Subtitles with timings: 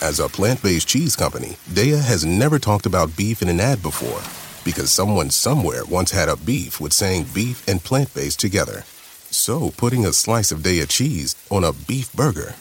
[0.00, 3.82] As a plant based cheese company, Daiya has never talked about beef in an ad
[3.82, 4.20] before
[4.64, 8.82] because someone somewhere once had a beef with saying beef and plant based together.
[9.30, 12.54] So putting a slice of Daiya cheese on a beef burger,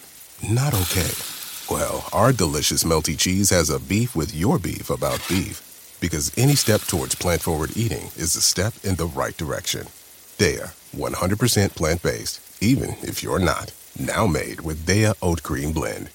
[0.47, 1.11] not okay.
[1.69, 6.55] Well, our delicious melty cheese has a beef with your beef about beef because any
[6.55, 9.87] step towards plant forward eating is a step in the right direction.
[10.37, 13.71] Daiya, 100% plant based, even if you're not.
[13.97, 16.09] Now made with Daiya Oat Cream Blend.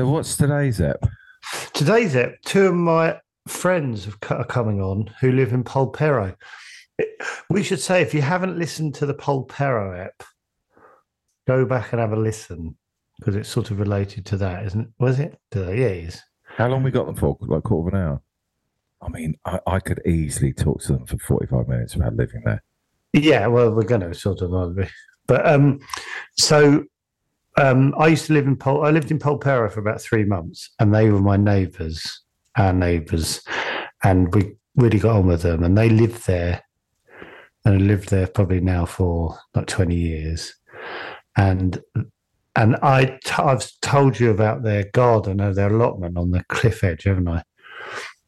[0.00, 1.04] So what's today's app?
[1.74, 6.34] Today's app, two of my friends are coming on who live in Polperro.
[7.50, 10.22] We should say if you haven't listened to the Polperro app,
[11.46, 12.78] go back and have a listen
[13.18, 14.88] because it's sort of related to that, isn't it?
[14.98, 15.38] Was it?
[15.54, 16.22] Uh, yeah, it is.
[16.44, 17.36] How long we got them for?
[17.42, 18.22] Like quarter of an hour.
[19.02, 22.62] I mean, I, I could easily talk to them for forty-five minutes about living there.
[23.12, 24.86] Yeah, well, we're going to sort of, aren't we?
[25.26, 25.78] But um,
[26.38, 26.86] so
[27.60, 28.84] um, I used to live in Pol.
[28.84, 32.22] I lived in Polperro for about three months, and they were my neighbours,
[32.56, 33.42] our neighbours,
[34.02, 35.62] and we really got on with them.
[35.62, 36.62] And they lived there,
[37.64, 40.54] and I lived there probably now for like twenty years,
[41.36, 41.80] and
[42.56, 46.82] and I t- I've told you about their garden or their allotment on the cliff
[46.82, 47.42] edge, haven't I?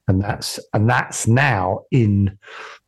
[0.09, 2.39] And that's and that's now in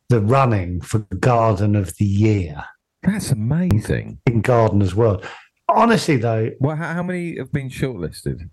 [0.09, 2.63] the running for Garden of the Year
[3.01, 4.19] That's amazing.
[4.27, 5.25] in Gardener's World.
[5.67, 8.49] Honestly, though, Well, how, how many have been shortlisted?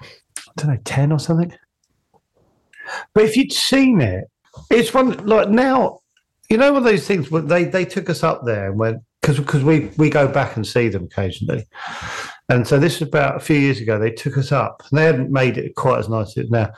[0.00, 0.06] I
[0.56, 1.52] don't know, 10 or something.
[3.14, 4.24] But if you'd seen it,
[4.70, 6.00] it's one like now,
[6.50, 9.02] you know, one of those things where they, they took us up there and went,
[9.20, 11.66] because because we, we go back and see them occasionally.
[12.48, 13.98] And so this was about a few years ago.
[13.98, 16.70] They took us up and they hadn't made it quite as nice as now.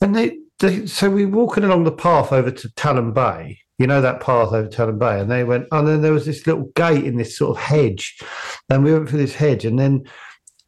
[0.00, 3.86] And they, they so we were walking along the path over to Talland Bay, you
[3.86, 5.20] know, that path over Talland Bay.
[5.20, 7.62] And they went, oh, and then there was this little gate in this sort of
[7.62, 8.18] hedge.
[8.70, 10.04] And we went through this hedge and then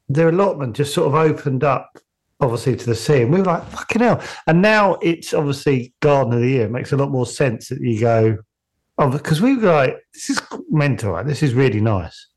[0.09, 1.99] their allotment just sort of opened up
[2.41, 6.35] obviously to the sea and we were like fucking hell and now it's obviously garden
[6.35, 8.37] of the year it makes a lot more sense that you go
[8.99, 12.29] oh because we were like this is mental right this is really nice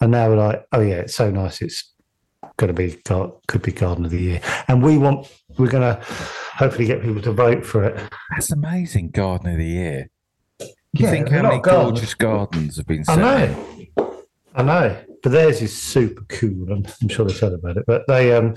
[0.00, 1.94] and now we're like oh yeah it's so nice it's
[2.58, 5.82] going to be gar- could be garden of the year and we want we're going
[5.82, 6.04] to
[6.54, 7.98] hopefully get people to vote for it
[8.30, 9.10] That's amazing.
[9.10, 10.10] Garden of the year.
[10.60, 11.90] You Yeah, think how many of gardens.
[12.00, 13.18] gorgeous gardens have been I set?
[13.18, 14.22] know.
[14.54, 17.84] I know, but theirs is super cool, and I'm sure they've said about it.
[17.86, 18.54] But they um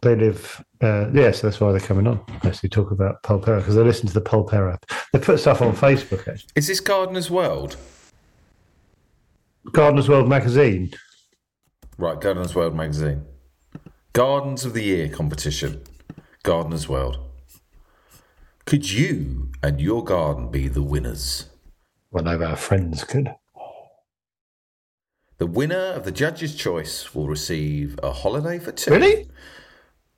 [0.00, 2.18] they live uh, yeah, so that's why they're coming on.
[2.44, 4.86] Actually, talk about Polperro because they listen to the Polperro app.
[5.12, 6.20] They put stuff on Facebook.
[6.28, 7.76] Actually, Is this Gardener's World?
[9.72, 10.92] Gardeners World magazine.
[11.98, 13.24] Right, Gardener's World magazine.
[14.12, 15.82] Gardens of the Year competition.
[16.42, 17.18] Gardener's World.
[18.66, 21.46] Could you and your garden be the winners?
[22.10, 23.34] Well, no, our friends could.
[25.38, 28.90] The winner of the judge's choice will receive a holiday for two.
[28.90, 29.28] Really?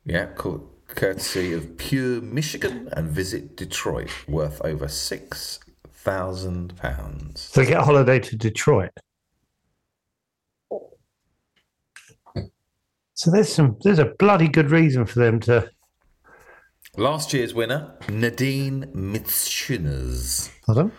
[0.05, 0.71] Yeah, cool.
[0.89, 5.61] courtesy of Pure Michigan and Visit Detroit, worth over six
[5.93, 7.41] thousand pounds.
[7.41, 8.91] So they get a holiday to Detroit.
[13.19, 15.69] So there's some there's a bloody good reason for them to.
[16.97, 20.53] Last year's winner, Nadine Mitschinas.
[20.65, 20.93] Pardon?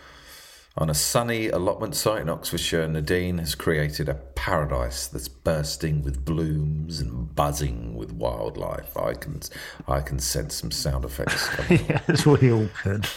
[0.76, 6.26] On a sunny allotment site in Oxfordshire, Nadine has created a paradise that's bursting with
[6.26, 8.98] blooms and buzzing with wildlife.
[8.98, 9.40] I can,
[9.88, 11.86] I can sense some sound effects coming.
[11.88, 13.08] yeah, that's what we all could.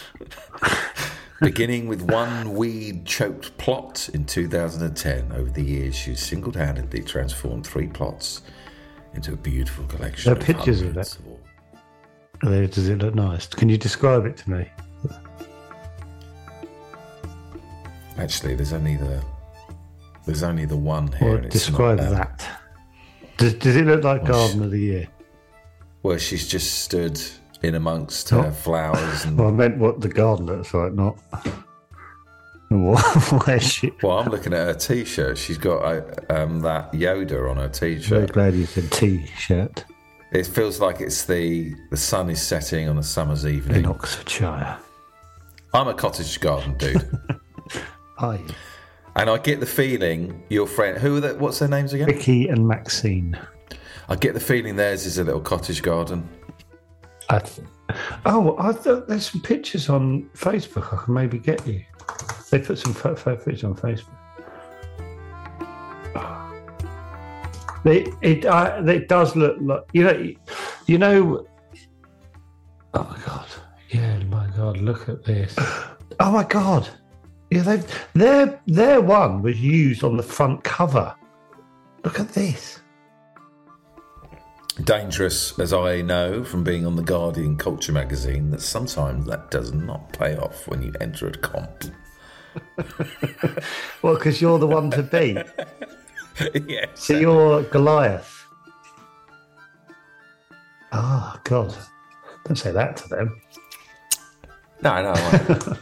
[1.41, 7.67] Beginning with one weed choked plot in 2010, over the years, she's single handedly transformed
[7.67, 8.41] three plots
[9.13, 10.33] into a beautiful collection.
[10.33, 11.17] There are pictures of it.
[11.27, 13.47] all- Does it look nice?
[13.47, 14.69] Can you describe it to me?
[18.17, 19.23] Actually, there's only the
[20.25, 21.37] there's only the one here.
[21.37, 22.47] It's describe not, um, that.
[23.37, 25.07] Does, does it look like Garden of the Year?
[26.01, 27.19] Where she's just stood
[27.61, 31.17] in amongst her flowers and Well, I meant what the garden looks like, not
[33.45, 33.91] where she.
[34.01, 35.37] Well, I'm looking at her T-shirt.
[35.37, 38.33] She's got uh, um, that Yoda on her T-shirt.
[38.33, 39.85] glad you said T-shirt
[40.31, 43.85] It feels like it's the the sun is setting on a summer's evening in.
[43.85, 44.77] Oxfordshire.
[45.73, 47.01] I'm a cottage garden dude,
[48.17, 48.39] Hi,
[49.15, 50.97] and I get the feeling your friend.
[50.99, 52.07] Who are the, What's their names again?
[52.07, 53.39] Vicky and Maxine.
[54.09, 56.29] I get the feeling theirs is a little cottage garden.
[57.29, 57.67] I th-
[58.25, 60.93] oh, I thought there's some pictures on Facebook.
[60.93, 61.81] I can maybe get you.
[62.53, 64.13] They put some photo photos on Facebook.
[67.83, 68.45] It it
[68.87, 70.33] it does look like you know
[70.85, 71.47] you know.
[72.93, 73.47] Oh my god!
[73.89, 74.77] Yeah, my god!
[74.77, 75.55] Look at this.
[76.19, 76.87] Oh my god!
[77.49, 77.81] Yeah, they
[78.13, 81.15] their their one was used on the front cover.
[82.03, 82.81] Look at this.
[84.83, 89.73] Dangerous, as I know from being on the Guardian Culture magazine, that sometimes that does
[89.73, 91.85] not pay off when you enter a comp.
[94.01, 95.37] Well, because you're the one to beat.
[96.67, 96.89] yes.
[96.95, 98.45] So you're Goliath.
[100.91, 101.75] Oh God!
[102.45, 103.41] Don't say that to them.
[104.81, 105.13] No, no.
[105.15, 105.77] I-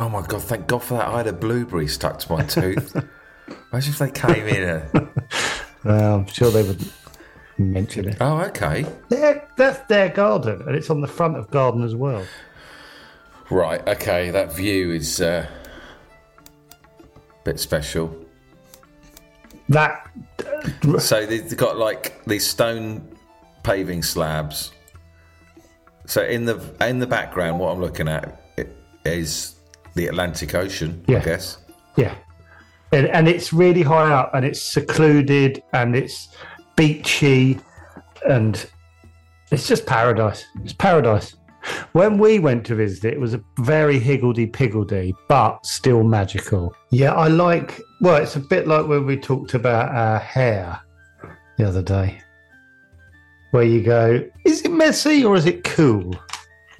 [0.00, 0.42] oh my god!
[0.42, 1.08] Thank God for that.
[1.08, 2.96] I had a blueberry stuck to my tooth.
[3.72, 4.62] Imagine if they came in.
[4.68, 5.08] And,
[5.84, 6.82] Well, I'm sure they would
[7.58, 8.16] mention it.
[8.20, 8.86] oh, okay.
[9.10, 12.24] They're, that's their garden, and it's on the front of garden as well.
[13.50, 13.86] Right.
[13.86, 14.30] Okay.
[14.30, 15.46] That view is uh,
[17.00, 18.16] a bit special.
[19.68, 20.08] That
[20.98, 23.16] So they've got like these stone
[23.62, 24.72] paving slabs.
[26.06, 28.40] So in the in the background, what I'm looking at
[29.04, 29.54] is
[29.94, 31.02] the Atlantic Ocean.
[31.08, 31.18] Yeah.
[31.18, 31.58] I guess.
[31.96, 32.14] yeah,
[32.92, 36.28] and, and it's really high up, and it's secluded, and it's
[36.76, 37.58] beachy,
[38.28, 38.66] and
[39.50, 40.44] it's just paradise.
[40.62, 41.34] It's paradise.
[41.92, 46.74] When we went to visit it, it was a very higgledy piggledy, but still magical.
[46.90, 47.80] Yeah, I like.
[48.00, 50.80] Well, it's a bit like when we talked about our hair
[51.56, 52.20] the other day,
[53.52, 56.14] where you go, is it messy or is it cool?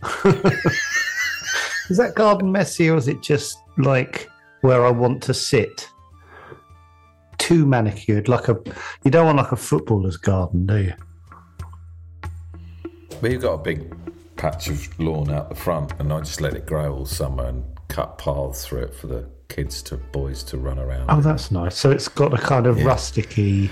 [0.24, 4.28] is that garden messy or is it just like
[4.60, 5.88] where I want to sit?
[7.38, 8.58] Too manicured, like a.
[9.04, 10.92] You don't want like a footballer's garden, do you?
[13.20, 13.94] We've got a big
[14.36, 17.64] patch of lawn out the front, and I just let it grow all summer and
[17.88, 21.06] cut paths through it for the kids to boys to run around.
[21.10, 21.76] Oh, that's nice.
[21.76, 22.84] So it's got a kind of Yeah.
[22.84, 23.70] rusticy.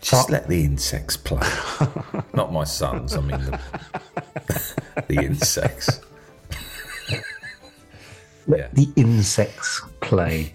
[0.00, 1.46] Just let the insects play.
[2.34, 3.16] Not my sons.
[3.16, 3.60] I mean the,
[5.08, 6.00] the insects.
[8.46, 10.52] yeah, The insects play.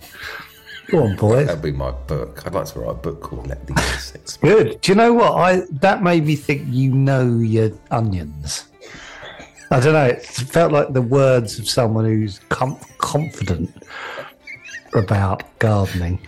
[0.90, 1.48] Go on, boys.
[1.48, 2.46] that'd be my book.
[2.46, 4.50] I'd like to write a book called "Let the Insects." Play.
[4.50, 4.82] Good.
[4.82, 5.34] Do you know what?
[5.34, 8.66] I that made me think you know your onions.
[9.72, 10.06] I don't know.
[10.06, 13.72] It felt like the words of someone who's com- confident
[14.94, 16.20] about gardening.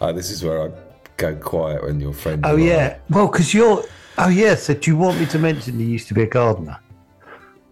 [0.00, 0.70] Oh, this is where I
[1.16, 2.46] go quiet when your friend.
[2.46, 2.98] Oh yeah.
[3.10, 3.84] Well, because you're.
[4.18, 4.54] Oh yeah.
[4.54, 6.78] So do you want me to mention you used to be a gardener?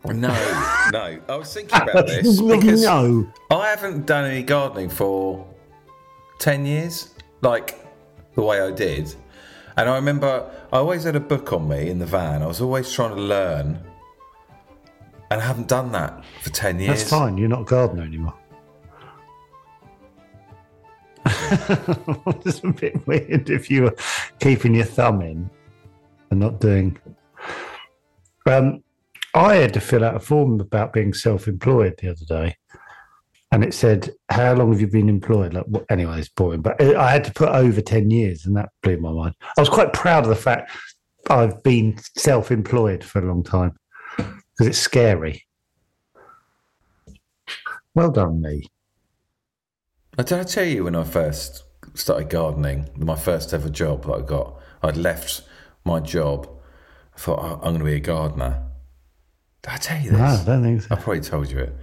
[0.04, 0.28] No,
[0.92, 1.18] no.
[1.28, 3.30] I was thinking about this because no.
[3.50, 5.46] I haven't done any gardening for
[6.38, 7.84] 10 years, like
[8.34, 9.14] the way I did.
[9.76, 12.42] And I remember I always had a book on me in the van.
[12.42, 13.78] I was always trying to learn.
[15.30, 16.98] And I haven't done that for 10 years.
[16.98, 17.36] That's fine.
[17.36, 18.34] You're not a gardener anymore.
[21.26, 23.96] it's a bit weird if you were
[24.38, 25.50] keeping your thumb in
[26.30, 26.96] and not doing.
[28.46, 28.84] Um,
[29.34, 32.56] I had to fill out a form about being self-employed the other day,
[33.50, 36.80] and it said, "How long have you been employed?" Like, what, anyway, it's boring, but
[36.80, 39.34] I had to put over ten years, and that blew my mind.
[39.58, 40.70] I was quite proud of the fact
[41.28, 43.76] I've been self-employed for a long time
[44.56, 45.44] because it's scary.
[47.94, 48.66] Well done, me.
[50.16, 54.20] Did I tell you when I first started gardening, my first ever job that I
[54.22, 54.60] got?
[54.82, 55.42] I'd left
[55.84, 56.48] my job.
[57.14, 58.62] I thought, oh, I'm going to be a gardener.
[59.62, 60.18] Did I tell you this?
[60.18, 60.88] No, I don't think so.
[60.90, 61.76] I probably told you it.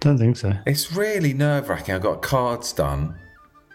[0.00, 0.52] Don't think so.
[0.66, 1.94] It's really nerve wracking.
[1.94, 3.16] I got cards done.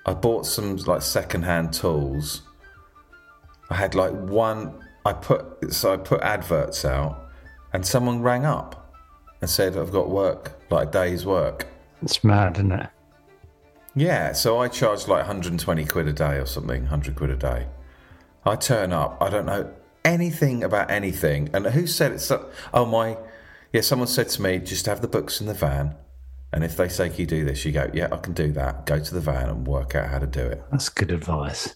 [0.06, 2.42] I bought some like second hand tools.
[3.70, 4.84] I had like one.
[5.06, 7.25] I put so I put adverts out,
[7.76, 8.90] and someone rang up
[9.42, 11.68] and said I've got work like a day's work.
[12.02, 12.88] It's mad, isn't it?
[13.94, 17.68] Yeah, so I charge like 120 quid a day or something, 100 quid a day.
[18.46, 19.70] I turn up, I don't know
[20.06, 21.50] anything about anything.
[21.54, 22.20] And who said it?
[22.20, 23.18] So, oh, my,
[23.74, 25.96] yeah, someone said to me, just have the books in the van
[26.54, 27.66] And if they say, Can you do this?
[27.66, 28.86] You go, Yeah, I can do that.
[28.86, 30.64] Go to the van and work out how to do it.
[30.72, 31.76] That's good advice.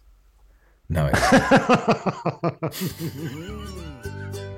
[0.87, 1.11] No,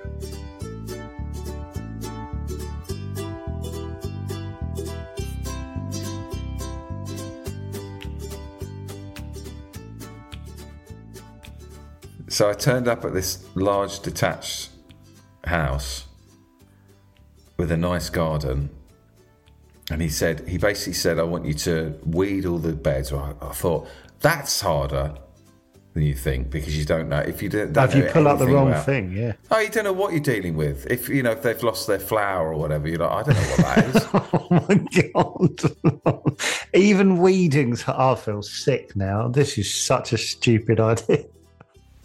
[12.41, 14.71] So I turned up at this large detached
[15.43, 16.07] house
[17.57, 18.71] with a nice garden.
[19.91, 23.12] And he said, he basically said, I want you to weed all the beds.
[23.12, 23.88] Well, I, I thought,
[24.21, 25.13] that's harder
[25.93, 27.19] than you think because you don't know.
[27.19, 29.33] If you don't, If you pull up the wrong about- thing, yeah.
[29.51, 30.89] Oh, you don't know what you're dealing with.
[30.89, 33.50] If you know if they've lost their flower or whatever, you're like, I don't know
[33.50, 34.07] what that is.
[34.51, 34.75] Oh my
[35.13, 36.39] god!
[36.74, 37.83] Even weeding's.
[37.88, 39.27] I feel sick now.
[39.29, 41.25] This is such a stupid idea.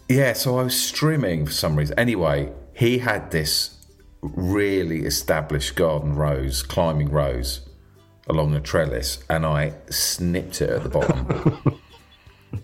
[0.09, 1.99] Yeah, so I was streaming for some reason.
[1.99, 3.75] Anyway, he had this
[4.21, 7.67] really established garden rose, climbing rose,
[8.27, 11.27] along a trellis, and I snipped it at the bottom.
[12.51, 12.61] and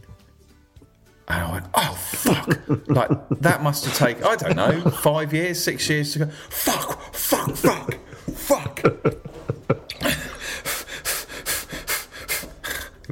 [1.27, 2.59] I went, oh, fuck.
[2.87, 3.09] Like,
[3.41, 7.55] that must have taken, I don't know, five years, six years to go, fuck, fuck,
[7.55, 7.97] fuck,
[8.33, 8.83] fuck.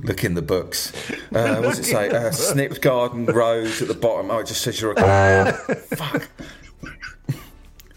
[0.03, 0.91] Look in the books.
[1.33, 2.09] Uh, what does it say?
[2.09, 4.31] Uh, snipped garden rose at the bottom.
[4.31, 5.53] Oh, it just says you're a.
[5.95, 6.27] Fuck.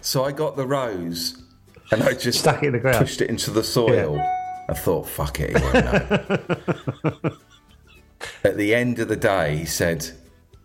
[0.01, 1.43] So I got the rose
[1.91, 2.99] and I just Stuck it in the ground.
[2.99, 4.19] pushed it into the soil.
[4.69, 5.65] I thought, fuck it, he.
[8.45, 10.11] At the end of the day, he said,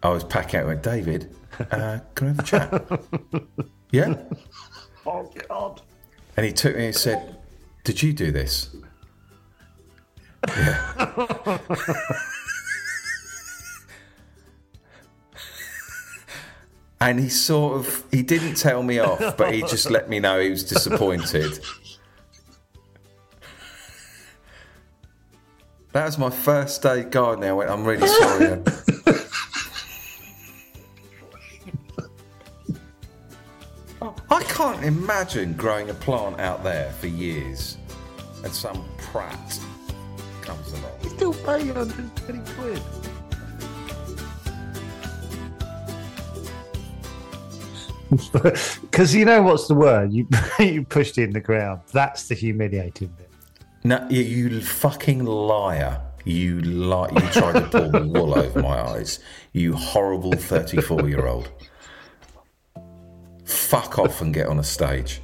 [0.04, 1.36] I was packing out, I went, David,
[1.72, 3.02] uh, can we have a chat?
[3.92, 4.16] yeah?
[5.06, 5.82] Oh god!
[6.38, 7.36] And he took me and said,
[7.84, 8.70] Did you do this?
[10.48, 11.58] Yeah.
[17.02, 20.40] and he sort of he didn't tell me off, but he just let me know
[20.40, 21.60] he was disappointed.
[25.92, 27.50] That was my first day gardening.
[27.50, 28.62] I went, I'm really sorry.
[34.32, 37.78] I can't imagine growing a plant out there for years
[38.44, 39.60] and some prat
[40.50, 40.92] comes along.
[41.02, 42.82] He's still paying 120 quid.
[48.82, 50.12] Because you know what's the word?
[50.12, 50.28] You
[50.60, 51.82] you pushed it in the ground.
[51.94, 53.30] That's the humiliating bit.
[53.84, 56.02] No, you, you fucking liar.
[56.26, 57.10] You lie.
[57.12, 59.20] You tried to pull the wool over my eyes.
[59.54, 61.52] You horrible 34 year old.
[63.46, 65.22] Fuck off and get on a stage.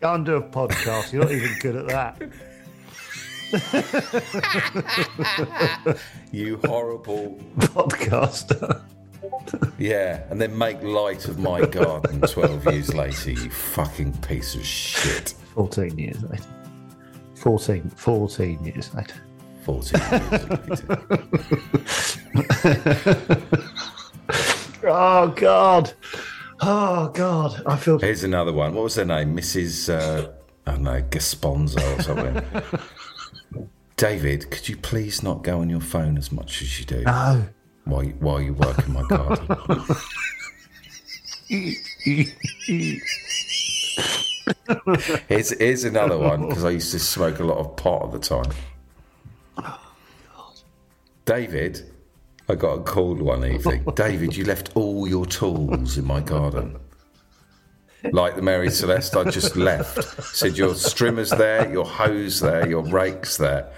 [0.00, 1.12] Go and do a podcast.
[1.12, 2.22] You're not even good at that.
[6.32, 7.38] You horrible.
[7.58, 8.82] Podcaster.
[9.78, 14.64] Yeah, and then make light of my garden 12 years later, you fucking piece of
[14.64, 15.34] shit.
[15.54, 16.42] 14 years later.
[17.36, 19.14] 14, 14 years later.
[19.64, 20.98] 14 years later.
[24.86, 25.92] Oh, God.
[26.60, 27.62] Oh, God.
[27.66, 27.98] I feel.
[27.98, 28.74] Here's another one.
[28.74, 29.34] What was her name?
[29.34, 29.88] Mrs.
[29.92, 30.30] Uh,
[30.66, 32.42] I don't know, Gasponzo or something.
[33.96, 37.46] David, could you please not go on your phone as much as you do No.
[37.84, 39.46] while you, while you work in my garden?
[45.28, 48.18] here's, here's another one because I used to smoke a lot of pot at the
[48.18, 48.52] time.
[51.24, 51.90] David,
[52.48, 53.84] I got a call one evening.
[53.94, 56.78] David, you left all your tools in my garden.
[58.12, 60.22] Like the Mary Celeste, I just left.
[60.36, 63.72] Said your strimmer's there, your hose there, your rake's there.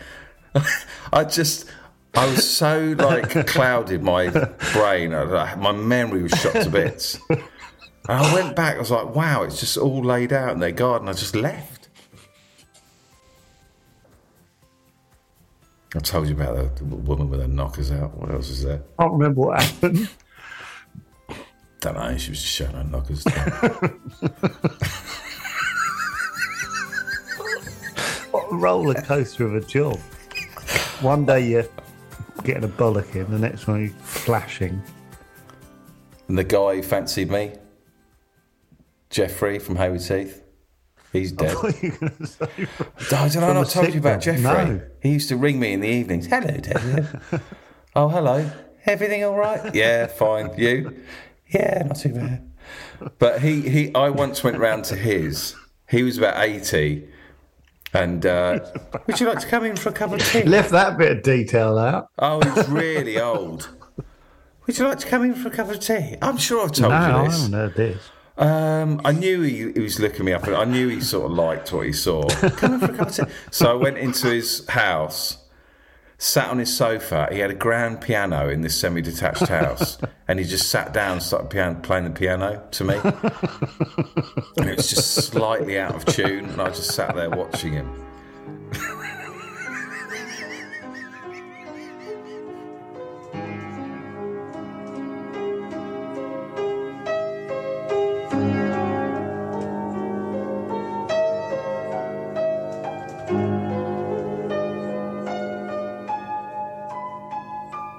[1.13, 1.67] I just,
[2.15, 4.29] I was so like clouded my
[4.73, 7.19] brain, my memory was shot to bits.
[7.29, 7.43] And
[8.09, 11.09] I went back, I was like, wow, it's just all laid out in their garden.
[11.09, 11.89] I just left.
[15.95, 18.17] I told you about the woman with her knockers out.
[18.17, 18.83] What else is there?
[18.99, 20.09] I can't remember what happened.
[21.81, 22.17] Don't know.
[22.17, 23.25] She was just showing her knockers.
[28.31, 29.99] What a roller coaster of a job.
[31.01, 31.67] One day you're
[32.45, 34.83] getting a bollock in, the next one you're flashing.
[36.29, 37.53] and the guy who fancied me,
[39.11, 40.43] Jeffrey from Hayward Heath,
[41.13, 41.55] he's dead.
[41.57, 42.47] What are you going to say?
[43.17, 43.61] I don't know.
[43.61, 44.43] I the told you about Jeffrey.
[44.43, 44.81] No.
[45.01, 46.27] He used to ring me in the evenings.
[46.27, 47.07] Hello, David.
[47.97, 48.51] oh, hello.
[48.85, 49.75] Everything all right?
[49.75, 50.51] Yeah, fine.
[50.59, 51.03] You?
[51.49, 52.51] Yeah, not too bad.
[53.19, 55.55] But he, he, I once went round to his.
[55.89, 57.09] He was about eighty,
[57.93, 58.59] and uh,
[59.07, 60.43] would you like to come in for a cup of tea?
[60.43, 62.09] Left that bit of detail out.
[62.19, 63.69] Oh, he's really old.
[64.67, 66.17] Would you like to come in for a cup of tea?
[66.21, 67.37] I'm sure I've told no, you this.
[67.41, 68.03] haven't heard this.
[68.37, 71.37] Um, I knew he, he was looking me up, and I knew he sort of
[71.37, 72.29] liked what he saw.
[72.29, 73.23] Come in for a cup of tea.
[73.51, 75.39] So I went into his house,
[76.19, 77.29] sat on his sofa.
[77.31, 81.23] He had a grand piano in this semi-detached house, and he just sat down, and
[81.23, 82.95] started piano, playing the piano to me,
[84.57, 88.06] and it was just slightly out of tune, and I just sat there watching him.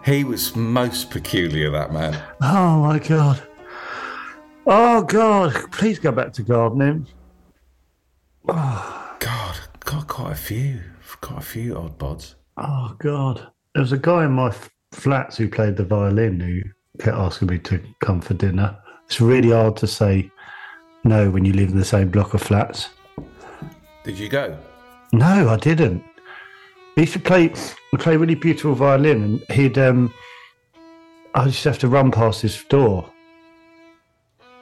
[0.07, 2.17] He was most peculiar, that man.
[2.41, 3.43] Oh my god.
[4.65, 5.53] Oh god.
[5.73, 7.07] Please go back to gardening.
[8.47, 10.79] God, got quite a few,
[11.19, 12.35] quite a few odd bods.
[12.55, 13.51] Oh god.
[13.73, 16.61] There was a guy in my f- flats who played the violin who
[17.03, 18.77] kept asking me to come for dinner.
[19.07, 20.31] It's really hard to say
[21.03, 22.91] no when you live in the same block of flats.
[24.05, 24.57] Did you go?
[25.11, 26.01] No, I didn't.
[26.97, 27.53] He used to play
[27.99, 30.11] play really beautiful violin, and he'd um,
[31.35, 33.07] I used to have to run past his door,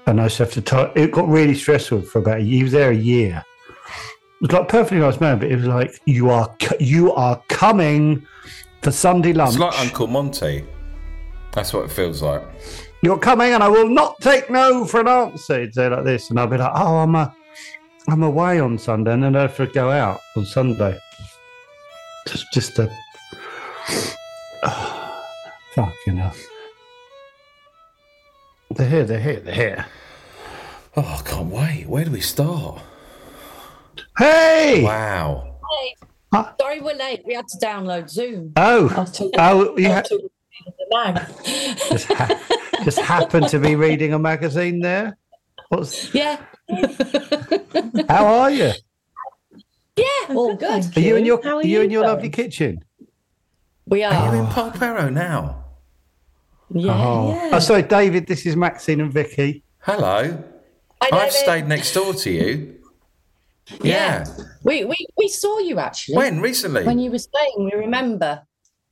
[0.05, 0.61] and I used to have to.
[0.61, 2.39] T- it got really stressful for about.
[2.39, 2.57] A, year.
[2.57, 3.41] he was there a year.
[3.77, 7.41] It was like a perfectly nice man, but it was like you are you are
[7.47, 8.27] coming
[8.81, 9.51] for Sunday lunch.
[9.51, 10.65] It's like Uncle Monty.
[11.53, 12.43] That's what it feels like.
[13.01, 15.61] You're coming, and I will not take no for an answer.
[15.61, 17.33] He'd say like this, and I'd be like, "Oh, I'm a,
[18.09, 20.99] I'm away on Sunday, and then I have to go out on Sunday."
[22.27, 22.89] Just, just a
[25.73, 26.33] fucking hell.
[28.71, 29.03] They're here.
[29.05, 29.39] They're here.
[29.39, 29.85] They're here.
[30.97, 31.87] Oh, I can't wait.
[31.87, 32.81] Where do we start?
[34.17, 34.81] Hey!
[34.83, 35.57] Wow.
[35.79, 35.95] Hey
[36.59, 37.21] Sorry, we're late.
[37.25, 38.53] We had to download Zoom.
[38.55, 38.89] Oh,
[39.37, 40.29] I oh, you I ha- the
[40.91, 41.27] mag.
[41.89, 45.17] just, ha- just happened to be reading a magazine there.
[45.69, 46.13] What's?
[46.13, 46.41] Yeah,
[48.09, 48.71] How are you?
[49.97, 50.95] Yeah, all good.
[50.97, 51.41] Are you in your?
[51.43, 52.13] How are you you in your going?
[52.15, 52.83] lovely kitchen?
[53.87, 55.63] We Are Are you in Polperro now?
[56.73, 56.93] Yeah.
[56.93, 57.29] Oh.
[57.29, 57.49] yeah.
[57.53, 58.27] oh, sorry, David.
[58.27, 59.63] This is Maxine and Vicky.
[59.79, 60.43] Hello.
[61.01, 62.75] Hi, I've stayed next door to you.
[63.81, 64.25] Yeah.
[64.63, 66.41] We, we we saw you actually When?
[66.41, 66.83] Recently?
[66.83, 67.55] when you were staying.
[67.71, 68.43] We remember.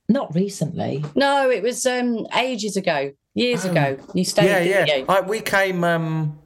[0.08, 1.04] Not recently.
[1.14, 3.70] No, it was um ages ago, years Oh.
[3.70, 3.96] ago.
[4.14, 4.96] You stayed, yeah, yeah.
[4.96, 5.06] you?
[5.08, 5.82] I, we came.
[5.82, 6.38] Um,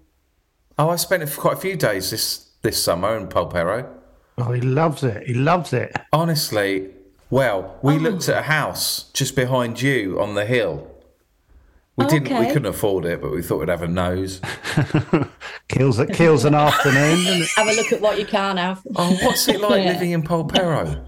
[0.79, 3.98] oh, I spent it for quite a few days this this summer in Polperro.
[4.39, 5.27] Oh, he loves it.
[5.27, 5.95] He loves it.
[6.13, 6.89] Honestly,
[7.31, 10.87] well, we looked at a house just behind you on the hill.
[11.97, 12.39] We didn't.
[12.39, 14.41] We couldn't afford it, but we thought we'd have a nose.
[15.69, 16.13] Kills it.
[16.15, 17.45] Kills an afternoon.
[17.57, 18.81] Have a look at what you can have.
[18.95, 19.93] Oh, what's it like Yeah.
[19.93, 21.05] living in Polperro?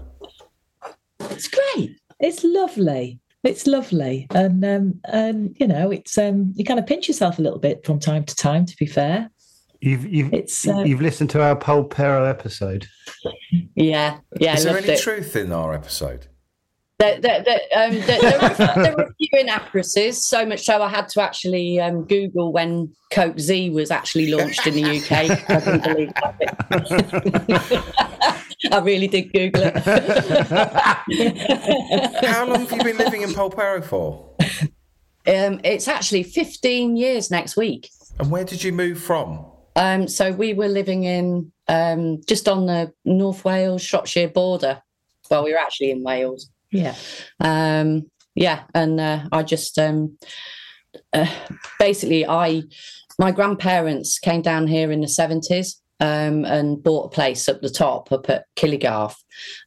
[1.21, 1.97] It's great.
[2.19, 3.19] It's lovely.
[3.43, 7.41] It's lovely, and um, and you know, it's um, you kind of pinch yourself a
[7.41, 8.65] little bit from time to time.
[8.67, 9.31] To be fair,
[9.81, 12.87] You've you've It's, uh, you've listened to our Polperro episode.
[13.75, 14.53] Yeah, yeah.
[14.53, 15.01] Is I there any it.
[15.01, 16.27] truth in our episode?
[16.99, 20.83] There, there, there, um, there, there, were, there were a few inaccuracies, so much so
[20.83, 25.11] I had to actually um, Google when Coke Z was actually launched in the UK.
[25.49, 26.35] I couldn't believe that.
[28.71, 29.77] I really did Google it.
[32.23, 34.35] How long have you been living in Polperro for?
[35.25, 37.89] um, it's actually 15 years next week.
[38.19, 39.50] And where did you move from?
[39.75, 44.81] Um, so we were living in um, just on the North Wales Shropshire border.
[45.29, 46.49] Well, we were actually in Wales.
[46.71, 46.95] yeah.
[47.39, 50.17] um yeah and uh, i just um
[51.13, 51.27] uh,
[51.79, 52.63] basically i
[53.19, 57.69] my grandparents came down here in the 70s um, and bought a place up the
[57.69, 59.17] top up at Killigarth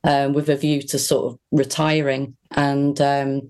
[0.02, 3.48] um, with a view to sort of retiring and um,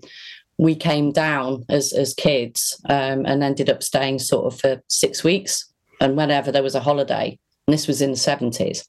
[0.59, 5.23] we came down as as kids um, and ended up staying sort of for six
[5.23, 8.87] weeks and whenever there was a holiday and this was in the 70s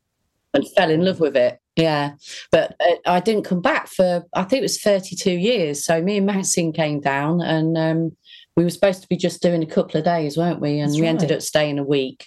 [0.55, 2.13] and fell in love with it yeah
[2.51, 5.85] but uh, I didn't come back for I think it was 32 years.
[5.85, 8.17] So me and Maxine came down, and um,
[8.57, 10.79] we were supposed to be just doing a couple of days, weren't we?
[10.81, 12.27] And That's we ended up staying a week,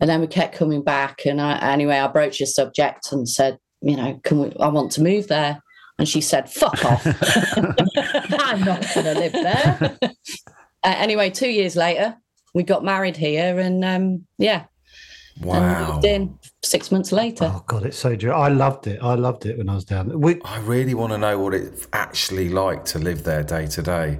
[0.00, 1.26] and then we kept coming back.
[1.26, 4.52] And I, anyway, I broached the subject and said, you know, can we?
[4.60, 5.62] I want to move there.
[5.98, 7.04] And she said, "Fuck off."
[8.40, 9.98] I'm not going to live there.
[10.02, 10.08] uh,
[10.84, 12.16] anyway, two years later,
[12.58, 14.64] we got married here, and um, yeah,
[15.40, 15.92] and Wow.
[15.94, 17.48] moved in six months later.
[17.54, 18.32] Oh God, it's so true.
[18.32, 18.98] I loved it.
[19.00, 20.18] I loved it when I was down there.
[20.18, 23.80] We, I really want to know what it's actually like to live there day to
[23.82, 24.18] day.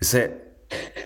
[0.00, 0.32] Is it?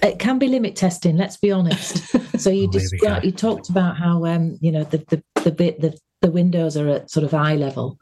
[0.02, 1.16] It can be limit testing.
[1.18, 2.02] Let's be honest.
[2.36, 5.52] So you Oh, here described, you talked about how um, you know the the the
[5.52, 7.96] bit the the windows are at sort of eye level.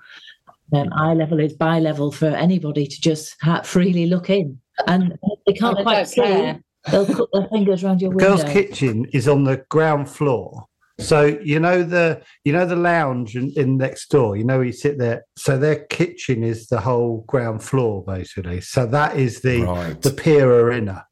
[0.73, 5.19] Um, eye level is bi level for anybody to just ha- freely look in, and
[5.47, 6.23] they can't And I quite see.
[6.23, 6.61] care.
[6.91, 8.37] They'll put their fingers around your window.
[8.37, 10.67] Girls' kitchen is on the ground floor.
[10.99, 14.37] So you know the you know the lounge in, in next door.
[14.37, 15.25] You know where you sit there.
[15.37, 18.61] So their kitchen is the whole ground floor basically.
[18.61, 20.01] So that is the Right.
[20.01, 21.07] the pier arena,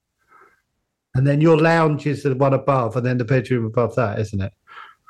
[1.15, 4.41] and then your lounge is the one above, and then the bedroom above that, isn't
[4.43, 4.53] it?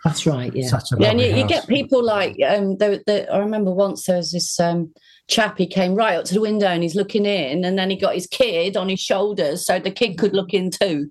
[0.04, 0.50] That's right.
[0.54, 0.68] Yeah.
[0.68, 2.76] Such a Yeah, and you, you get people like um.
[2.78, 4.92] The, the, I remember once there was this um
[5.28, 5.58] chap.
[5.58, 8.14] He came right up to the window and he's looking in, and then he got
[8.14, 11.10] his kid on his shoulders so the kid could look in too.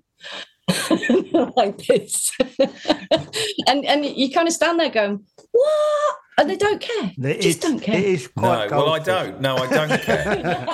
[1.56, 2.32] like this,
[3.66, 7.12] and and you kind of stand there going, "What?" And they don't care.
[7.18, 7.96] It Just is- don't care.
[7.98, 8.70] It is No, quite.
[8.70, 9.40] well, I don't.
[9.40, 10.66] No, I don't care.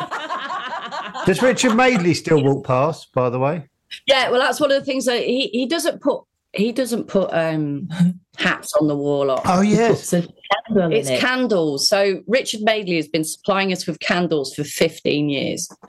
[1.27, 3.13] Does Richard Madeley still walk past?
[3.13, 3.69] By the way,
[4.07, 6.23] Yeah, well, that's one of the things that he, he doesn't put.
[6.57, 7.89] He doesn't put um
[8.37, 9.31] hats on the wall.
[9.31, 10.29] Or, oh yes, Puts a
[10.69, 11.21] candle It's it.
[11.21, 11.89] candles.
[11.89, 15.69] So Richard Madeley has been supplying us with candles for 15 years.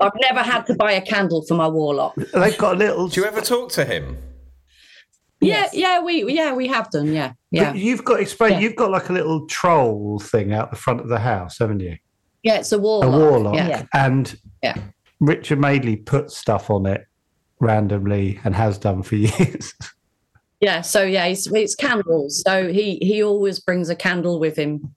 [0.00, 2.14] I've never had to buy a candle for my warlock.
[2.34, 3.08] they've got a little.
[3.08, 4.18] Do you ever talk to him?
[5.42, 5.72] Yes.
[5.74, 7.32] Yeah, yeah, we yeah, we have done, yeah.
[7.50, 7.70] Yeah.
[7.72, 8.52] But you've got explain.
[8.52, 8.58] Yeah.
[8.60, 11.96] You've got like a little troll thing out the front of the house, haven't you?
[12.42, 13.06] Yeah, it's a warlock.
[13.08, 13.30] A warlock.
[13.30, 13.68] warlock, Yeah.
[13.68, 13.84] Yeah.
[13.94, 14.76] and Yeah.
[15.20, 17.06] Richard Madeley puts stuff on it
[17.58, 19.72] randomly and has done for years.
[20.60, 22.42] Yeah, so yeah, it's, it's candles.
[22.46, 24.94] So he he always brings a candle with him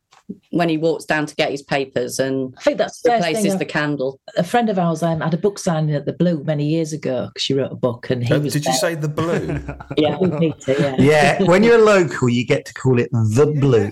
[0.52, 3.36] when he walks down to get his papers and I think that's the first thing
[3.36, 4.20] replaces the candle.
[4.38, 7.28] a friend of ours um, had a book signing at the Blue many years ago
[7.28, 8.54] because she wrote a book and he Uh, was.
[8.54, 9.60] did you say the blue?
[9.98, 10.18] Yeah.
[10.40, 10.96] Peter, yeah.
[11.00, 13.92] yeah, when you're local, you get to call it the blue.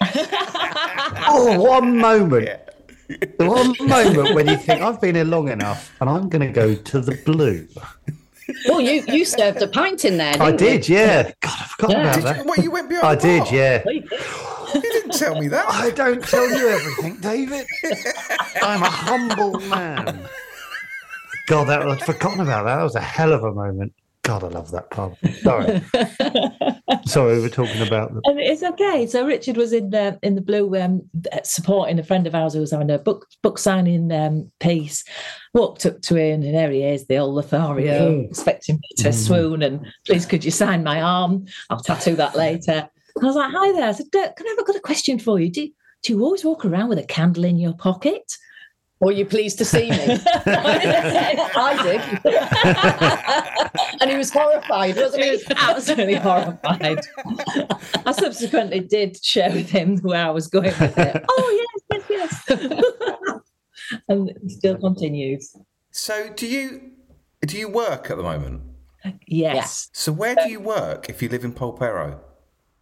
[1.26, 2.48] oh, one moment.
[3.08, 6.52] The one moment when you think I've been here long enough and I'm going to
[6.52, 7.66] go to the blue.
[8.66, 10.32] Well, you you served a pint in there.
[10.32, 10.56] Didn't I you?
[10.56, 11.22] did, yeah.
[11.40, 12.00] God, I forgot Yeah.
[12.02, 12.36] about Did that.
[12.38, 13.82] you, what, you went behind I the did, yeah.
[14.74, 15.66] You didn't tell me that.
[15.68, 17.66] I don't tell you everything, David.
[18.62, 20.26] I'm a humble man.
[21.46, 22.76] God, that I'd forgotten about that.
[22.76, 23.92] That was a hell of a moment.
[24.22, 25.14] God, I love that pub.
[25.42, 25.82] Sorry,
[27.06, 28.20] sorry, we were talking about the.
[28.24, 29.06] And it's okay.
[29.06, 31.02] So Richard was in the in the blue, um,
[31.42, 35.04] supporting a friend of ours who was having a book book signing um, piece.
[35.54, 38.28] Walked up to him, and there he is, the old Lothario, Mm.
[38.28, 39.62] expecting me to swoon.
[39.62, 41.46] And please, could you sign my arm?
[41.70, 42.88] I'll tattoo that later.
[43.16, 44.80] And I was like, "Hi there." I said, "Dirk, "Can I have a got a
[44.80, 45.50] question for you?
[45.50, 45.68] Do
[46.02, 48.36] do you always walk around with a candle in your pocket?"
[49.00, 49.96] Were you pleased to see me?
[50.46, 52.00] I did.
[54.00, 55.36] and he was horrified, wasn't He he?
[55.36, 57.00] was absolutely horrified.
[58.06, 61.24] I subsequently did share with him where I was going with it.
[61.28, 64.00] Oh yes, yes, yes.
[64.08, 65.54] and it still continues.
[65.90, 66.92] So, do you
[67.42, 68.62] do you work at the moment?
[69.26, 69.90] Yes.
[69.92, 72.20] So, where do you work if you live in Polperro?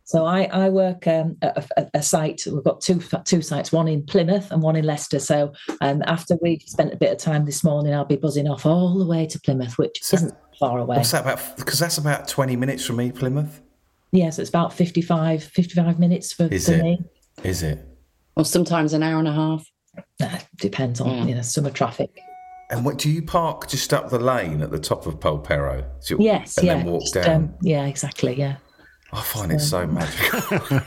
[0.05, 2.43] So I, I work um, at a, a site.
[2.47, 5.19] We've got two two sites, one in Plymouth and one in Leicester.
[5.19, 8.67] So um, after we spent a bit of time this morning, I'll be buzzing off
[8.67, 10.97] all the way to Plymouth, which So- isn't far away.
[10.97, 11.57] What's that about?
[11.57, 13.61] Because that's about twenty minutes from me, Plymouth.
[14.15, 16.83] Yes, it's about 55, 55 minutes for, Is for it?
[16.83, 16.99] me.
[17.45, 17.79] Is it?
[18.37, 19.67] Or sometimes an hour and a half.
[20.23, 21.29] Uh, depends on Mm.
[21.31, 22.11] you know summer traffic.
[22.71, 25.87] And what do you park just up the lane at the top of Polperro?
[26.01, 27.31] So- Yes, and yeah, then walk just, down.
[27.31, 28.57] um, yeah, exactly, yeah.
[29.15, 30.41] I find it so magical.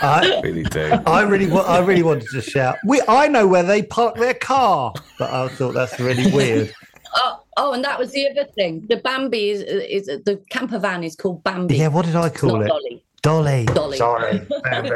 [0.00, 0.92] I, I really do.
[1.06, 2.76] I really, wa- I really wanted to shout.
[2.86, 6.72] We, I know where they park their car, but I thought that's really weird.
[7.18, 8.84] Oh, oh, and that was the other thing.
[8.90, 11.76] The Bambi is, is the camper van is called Bambi.
[11.76, 12.66] Yeah, what did I call it?
[12.68, 13.02] Dolly.
[13.22, 13.64] Dolly.
[13.66, 13.96] Dolly.
[13.96, 14.38] Sorry.
[14.64, 14.90] Bambi.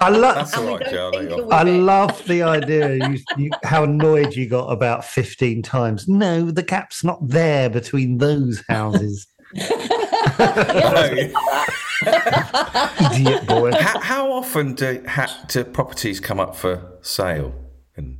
[0.00, 0.36] I love.
[0.36, 1.52] That's all And right, Charlie.
[1.52, 3.06] I love the idea.
[3.06, 6.08] You, you, how annoyed you got about fifteen times.
[6.08, 9.26] No, the gap's not there between those houses.
[13.12, 13.72] Idiot boy.
[13.72, 17.54] how, how often do, ha, do properties come up for sale?
[17.96, 18.18] And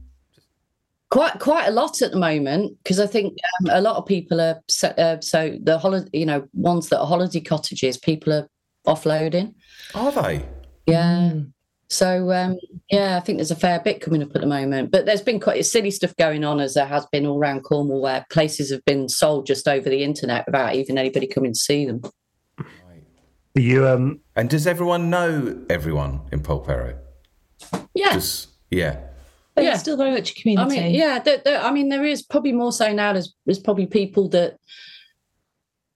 [1.11, 4.41] quite quite a lot at the moment because I think um, a lot of people
[4.41, 8.49] are so, uh, so the holiday you know ones that are holiday cottages people are
[8.87, 9.55] offloading.
[9.95, 10.47] are they?
[10.87, 11.31] Yeah.
[11.33, 11.53] Mm.
[11.90, 12.57] So um,
[12.88, 15.40] yeah, I think there's a fair bit coming up at the moment, but there's been
[15.40, 18.85] quite silly stuff going on as there has been all around Cornwall, where places have
[18.85, 22.00] been sold just over the internet without even anybody coming to see them.
[23.57, 24.20] You um.
[24.37, 26.96] And does everyone know everyone in Polperro?
[27.94, 29.00] Yeah, Just yeah.
[29.57, 29.72] But Yeah.
[29.72, 30.79] it's still very much a community.
[30.79, 33.12] I mean, yeah, there, there, I mean, there is probably more so now.
[33.12, 34.59] There's there's probably people that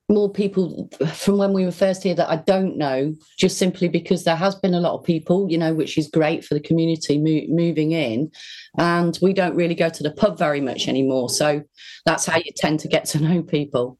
[0.07, 4.23] more people from when we were first here that I don't know, just simply because
[4.23, 7.17] there has been a lot of people, you know, which is great for the community
[7.17, 8.31] mo- moving in,
[8.77, 11.29] and we don't really go to the pub very much anymore.
[11.29, 11.63] So
[12.05, 13.97] that's how you tend to get to know people.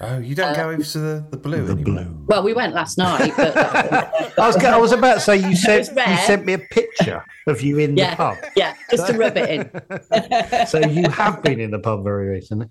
[0.00, 2.04] Oh, you don't go um, over to the, the blue The anymore.
[2.04, 2.24] blue.
[2.28, 3.56] Well, we went last night, but
[4.38, 4.56] I was.
[4.58, 5.88] I was about to say you sent.
[5.88, 8.10] You sent me a picture of you in Yeah.
[8.10, 8.36] the pub.
[8.54, 10.66] yeah, just to rub it in.
[10.68, 12.68] So you have been in the pub very recently.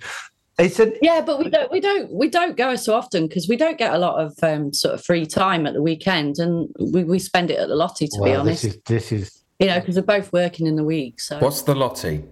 [0.58, 3.58] It's an Yeah, but we don't we don't we don't go so often because we
[3.58, 7.04] don't get a lot of um, sort of free time at the weekend, and we,
[7.04, 8.64] we spend it at the lottie to be honest.
[8.64, 11.20] This is this is You know, because we're both working in the week.
[11.22, 12.24] So What's the lottie?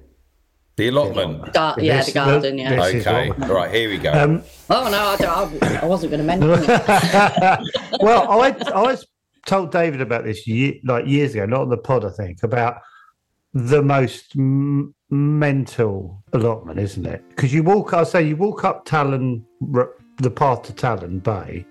[0.78, 1.54] The allotment.
[1.54, 2.58] Gar- yeah, This- the garden.
[2.58, 2.84] Yeah.
[2.84, 4.12] Okay, what- right here we go.
[4.12, 6.68] um, Oh no, I, don't, I, I wasn't going to mention it.
[8.02, 8.98] well, I I
[9.46, 12.78] told David about this ye like years ago, not on the pod, I think, about
[13.54, 17.24] the most m- mental allotment, isn't it?
[17.30, 19.44] Because you walk, I say, you walk up Talland,
[20.18, 21.66] the path to Talland Bay,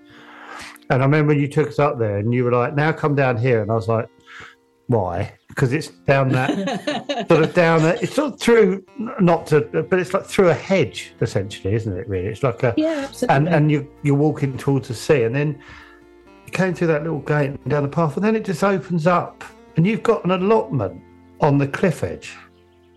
[0.89, 3.15] and I remember when you took us up there, and you were like, "Now come
[3.15, 4.07] down here," and I was like,
[4.87, 8.85] "Why?" Because it's down that sort of down, that it's sort of through,
[9.19, 12.07] not to, but it's like through a hedge, essentially, isn't it?
[12.07, 13.35] Really, it's like a Yeah, absolutely.
[13.35, 15.59] and and you you're walking towards the sea, and then
[16.45, 19.43] you came through that little gate down the path, and then it just opens up,
[19.77, 21.01] and you've got an allotment
[21.41, 22.35] on the cliff edge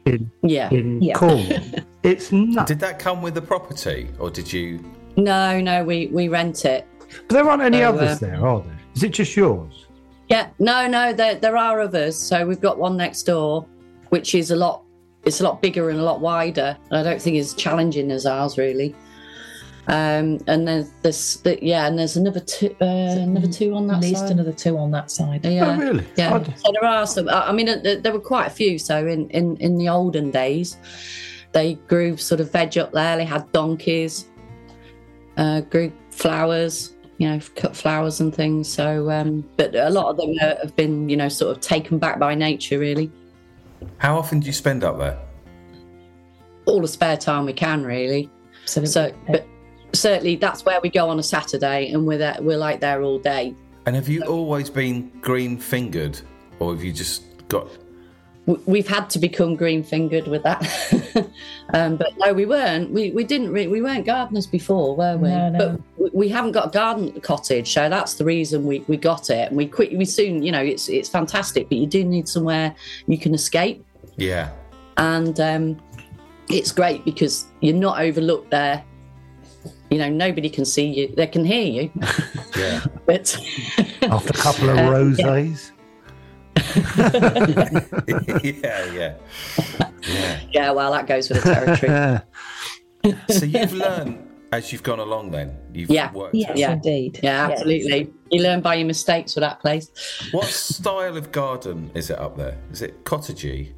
[0.08, 0.70] in Yeah.
[0.70, 1.14] in Yeah.
[1.14, 1.60] Cornwall.
[2.04, 2.68] It's nuts.
[2.68, 4.78] Did that come with the property, or did you?
[5.16, 6.86] No, no, we we rent it.
[7.26, 8.78] But there aren't any So, others uh, there, are there?
[8.94, 9.86] Is it just yours?
[10.28, 12.16] Yeah, no, no, there there are others.
[12.16, 13.66] So we've got one next door,
[14.10, 14.82] which is a lot.
[15.24, 16.76] It's a lot bigger and a lot wider.
[16.90, 18.94] And I don't think it's challenging as ours really.
[19.88, 23.96] Um, and then there's the, yeah, and there's another two, uh, another two on that
[23.96, 24.32] At least side.
[24.32, 25.46] another two on that side.
[25.46, 26.04] Yeah, Oh, really?
[26.16, 26.34] Yeah.
[26.34, 27.28] I d- So there are some.
[27.30, 28.78] I I mean, uh, there there were quite a few.
[28.78, 30.76] So in in in the olden days,
[31.52, 33.16] they grew sort of veg up there.
[33.16, 34.26] They had donkeys,
[35.38, 36.92] uh, grew flowers.
[37.20, 38.68] You know, cut flowers and things.
[38.68, 41.98] So, um, but a lot of them uh, have been, you know, sort of taken
[41.98, 42.78] back by nature.
[42.78, 43.10] Really,
[43.96, 45.18] How often do you spend up there?
[46.66, 48.28] all the spare time we can, really.
[48.62, 48.92] Absolutely.
[48.92, 49.46] So, but
[49.92, 53.18] certainly that's where we go on a Saturday, and we're there, we're like there all
[53.18, 53.54] day.
[53.86, 56.20] And have you always been green fingered,
[56.58, 57.68] or have you just got?
[58.64, 60.62] we've had to become green fingered with that
[61.74, 65.28] um, but no we weren't we, we didn't re- we weren't gardeners before were we
[65.28, 65.58] No, no.
[65.58, 69.28] but we- we haven't got a garden cottage so that's the reason we, we got
[69.28, 72.26] it and we quick we soon you know it's it's fantastic but you do need
[72.26, 72.74] somewhere
[73.06, 73.84] you can escape
[74.16, 74.48] Yeah.
[74.96, 75.78] and um,
[76.48, 78.82] it's great because you're not overlooked there
[79.90, 81.90] you know nobody can see you they can hear you
[82.56, 82.84] Yeah.
[83.06, 83.36] but
[84.02, 85.70] After a couple of Uh, rosés.
[88.62, 88.84] yeah.
[88.92, 89.14] Yeah.
[90.02, 90.40] Yeah.
[90.52, 92.20] yeah well that goes with the territory
[93.30, 95.30] So you've learned as you've gone along.
[95.30, 96.10] Then you've Yeah.
[96.12, 96.34] worked.
[96.34, 96.56] yes.
[96.56, 96.72] Yeah.
[96.72, 97.20] indeed.
[97.22, 97.60] yeah Yes.
[97.60, 99.90] absolutely you learn by your mistakes with that place
[100.32, 102.56] What style of garden is it up there?
[102.72, 103.72] Is it cottagey?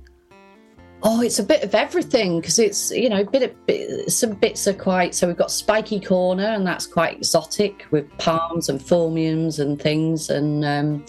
[1.03, 4.33] Oh, it's a bit of everything because it's you know a bit of bit, some
[4.33, 8.81] bits are quite so we've got spiky corner and that's quite exotic with palms and
[8.81, 11.05] phormiums and things and um,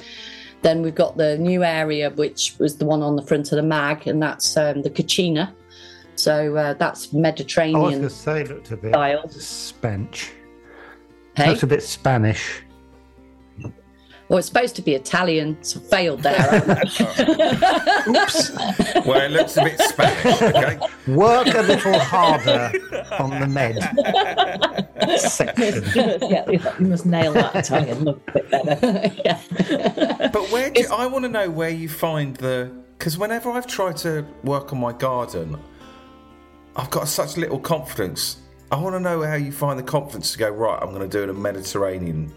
[0.62, 3.64] then we've got the new area which was the one on the front of the
[3.64, 5.54] mag and that's um, the Kachina
[6.16, 9.30] so uh, that's I was going Mediterranean to say, it looked a bit style.
[9.30, 10.32] Spanish.
[11.36, 11.50] Hey?
[11.50, 12.62] Looks a bit Spanish.
[14.32, 16.40] Well, it's supposed to be Italian, so failed there.
[16.40, 16.96] haven't
[19.06, 20.42] Well, it looks a bit Spanish.
[20.42, 20.80] Okay.
[21.06, 22.72] Work a little harder
[23.20, 23.78] on the med
[25.20, 25.84] section.
[26.32, 29.12] yeah, you must nail that Italian look a bit better.
[29.26, 29.38] yeah.
[30.32, 33.68] But where do you, I want to know where you find the because whenever I've
[33.68, 35.60] tried to work on my garden,
[36.78, 38.38] I've got such little confidence.
[38.72, 40.80] I want to know how you find the confidence to go right.
[40.82, 42.34] I'm going to do it in a Mediterranean.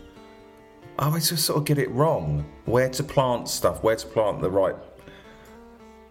[0.99, 2.45] I always just sort of get it wrong.
[2.67, 3.83] Where to plant stuff?
[3.83, 4.77] Where to plant the right,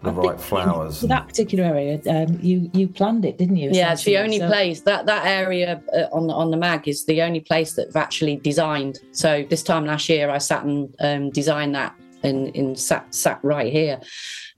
[0.02, 1.00] the I right flowers?
[1.00, 3.70] For that particular area, um, you you planned it, didn't you?
[3.72, 6.86] Yeah, it's the only So- place that that area uh, on the on the mag
[6.86, 8.98] is the only place that I've actually designed.
[9.12, 13.40] So this time last year, I sat and um, designed that in in sat sat
[13.42, 14.00] right here.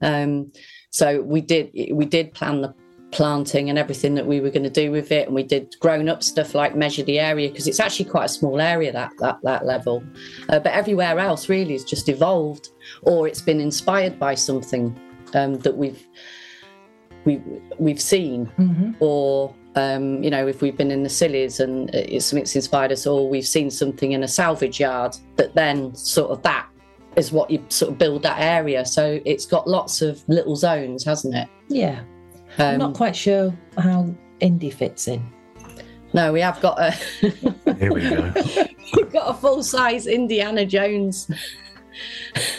[0.01, 0.51] Um,
[0.89, 2.73] so we did we did plan the
[3.11, 6.09] planting and everything that we were going to do with it, and we did grown
[6.09, 9.37] up stuff like measure the area because it's actually quite a small area that that
[9.43, 10.03] that level.
[10.49, 12.69] Uh, but everywhere else really has just evolved,
[13.03, 14.97] or it's been inspired by something
[15.33, 16.05] um, that we've
[17.25, 17.41] we
[17.79, 18.95] we've seen Mhm.
[18.99, 23.05] or um, you know if we've been in the Scillies and it's something's inspired us
[23.05, 26.67] or we've seen something in a salvage yard that then sort of that
[27.15, 31.03] is what you sort of build that area so it's got lots of little zones
[31.03, 31.99] hasn't it Yeah,
[32.59, 35.21] I'm um, not quite sure how Indy fits in.
[36.13, 36.91] no we have got a
[37.79, 38.33] Here we go.
[38.95, 41.29] we've got a full size indiana jones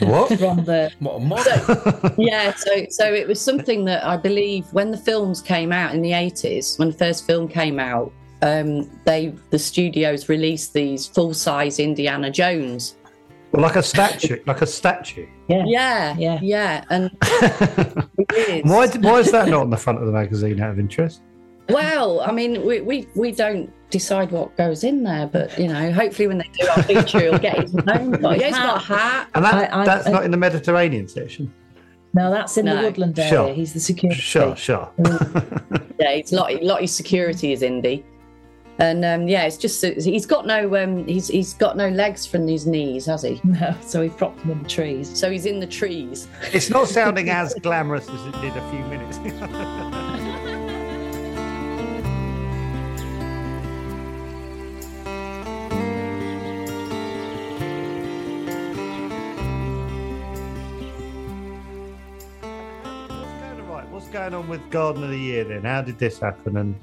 [0.00, 0.28] What?
[0.38, 2.14] From the What a model!
[2.18, 6.02] yeah so so it was something that i believe when the films came out in
[6.02, 11.34] the 80s when the first film came out um, they the studios released these full
[11.34, 12.94] size indiana jones
[13.52, 15.26] Well, like a statue, like a statue.
[15.48, 16.38] yeah, Yeah, Yeah.
[16.42, 17.10] yeah, and.
[18.64, 21.22] Why, why is that not on the front of the magazine out of interest?
[21.70, 25.92] Well, I mean, we, we we don't decide what goes in there, but you know,
[25.92, 28.10] hopefully when they do our feature, he'll get his own.
[28.20, 29.28] But yeah, he's got a hat.
[29.34, 31.52] And that, I- I- that's I- not in the Mediterranean section.
[32.14, 33.30] No, that's in the woodland area.
[33.30, 33.52] Sure.
[33.54, 34.20] He's the security.
[34.20, 34.90] Sure, sure.
[36.00, 36.60] Yeah, it's Lottie.
[36.62, 38.04] Lottie's security is Indy,
[38.78, 42.46] and um, yeah, it's just he's got no um, he's he's got no legs from
[42.46, 43.40] his knees, has he?
[43.42, 45.18] No, so he propped him in the trees.
[45.18, 46.28] So he's in the trees.
[46.52, 49.48] It's not sounding as glamorous as it did a few minutes ago.
[63.10, 63.88] What's going on, right?
[63.88, 65.64] What's going on with Garden of the Year then?
[65.64, 66.58] How did this happen?
[66.58, 66.78] And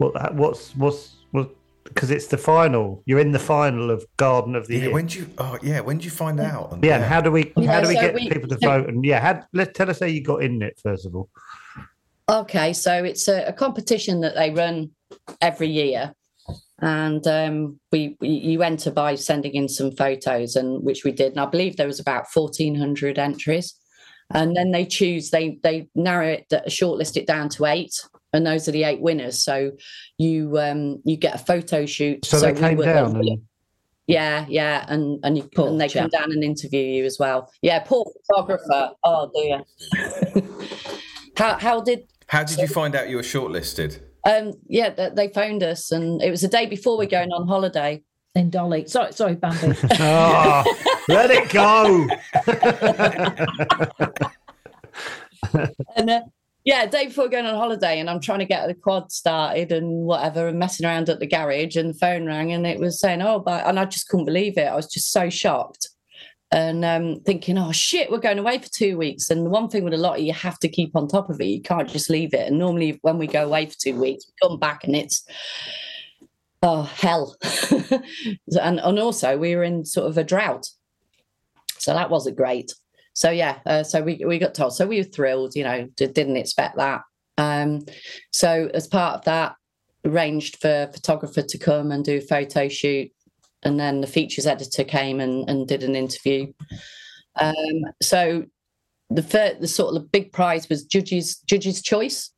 [0.00, 0.34] what?
[0.34, 1.50] What's what's what?
[1.84, 3.02] Because it's the final.
[3.06, 4.92] You're in the final of Garden of the Yeah, Year.
[4.92, 5.26] when do you?
[5.38, 5.80] Oh, yeah.
[5.80, 6.72] When do you find out?
[6.72, 8.58] And- yeah, and how do we how Yeah, do we so get we- people to
[8.60, 8.88] so- vote?
[8.88, 11.28] And yeah, how, let tell us how you got in it first of all.
[12.28, 14.90] Okay, so it's a, a competition that they run
[15.40, 16.14] every year,
[16.80, 21.32] and um, we, we you enter by sending in some photos, and which we did,
[21.32, 23.74] and I believe there was about fourteen hundred entries,
[24.34, 27.92] and then they choose they they narrow it shortlist it down to eight,
[28.32, 29.42] and those are the eight winners.
[29.42, 29.72] So
[30.18, 32.24] you um you get a photo shoot.
[32.24, 33.40] So, they we came were- down and
[34.06, 36.20] yeah, yeah, and and you Poor and they come chap.
[36.22, 37.48] down and interview you as well.
[37.62, 38.90] Yeah, poor photographer.
[39.04, 39.62] Oh dear.
[41.36, 44.00] how how did How did you find out you were shortlisted?
[44.26, 48.02] um, yeah, they phoned us, and it was the day before we're going on holiday.
[48.34, 48.86] In Dolly.
[48.86, 49.76] Sorry, sorry, Bambi.
[49.98, 50.64] oh,
[51.08, 52.06] let it go.
[55.96, 56.20] And uh,
[56.64, 60.04] yeah, day before going on holiday, and I'm trying to get the quad started and
[60.04, 63.22] whatever, and messing around at the garage, and the phone rang, and it was saying,
[63.22, 64.68] "Oh," but and I just couldn't believe it.
[64.68, 65.88] I was just so shocked,
[66.52, 69.84] and um, thinking, "Oh shit, we're going away for two weeks." And the one thing
[69.84, 71.46] with a lot, you have to keep on top of it.
[71.46, 72.48] You can't just leave it.
[72.48, 75.24] And normally, when we go away for two weeks, we come back and it's
[76.62, 77.36] oh hell.
[78.60, 80.66] And and also we were in sort of a drought.
[81.78, 82.72] So that wasn't great.
[83.14, 86.06] So yeah uh, so we, we got told so we were thrilled you know d-
[86.06, 87.02] didn't expect that.
[87.38, 87.84] Um
[88.32, 89.54] so as part of that
[90.04, 93.10] arranged for a photographer to come and do a photo shoot.
[93.62, 96.52] And then the features editor came and, and did an interview.
[97.40, 98.44] Um so
[99.10, 102.30] the fir- the sort of the big prize was judges judges choice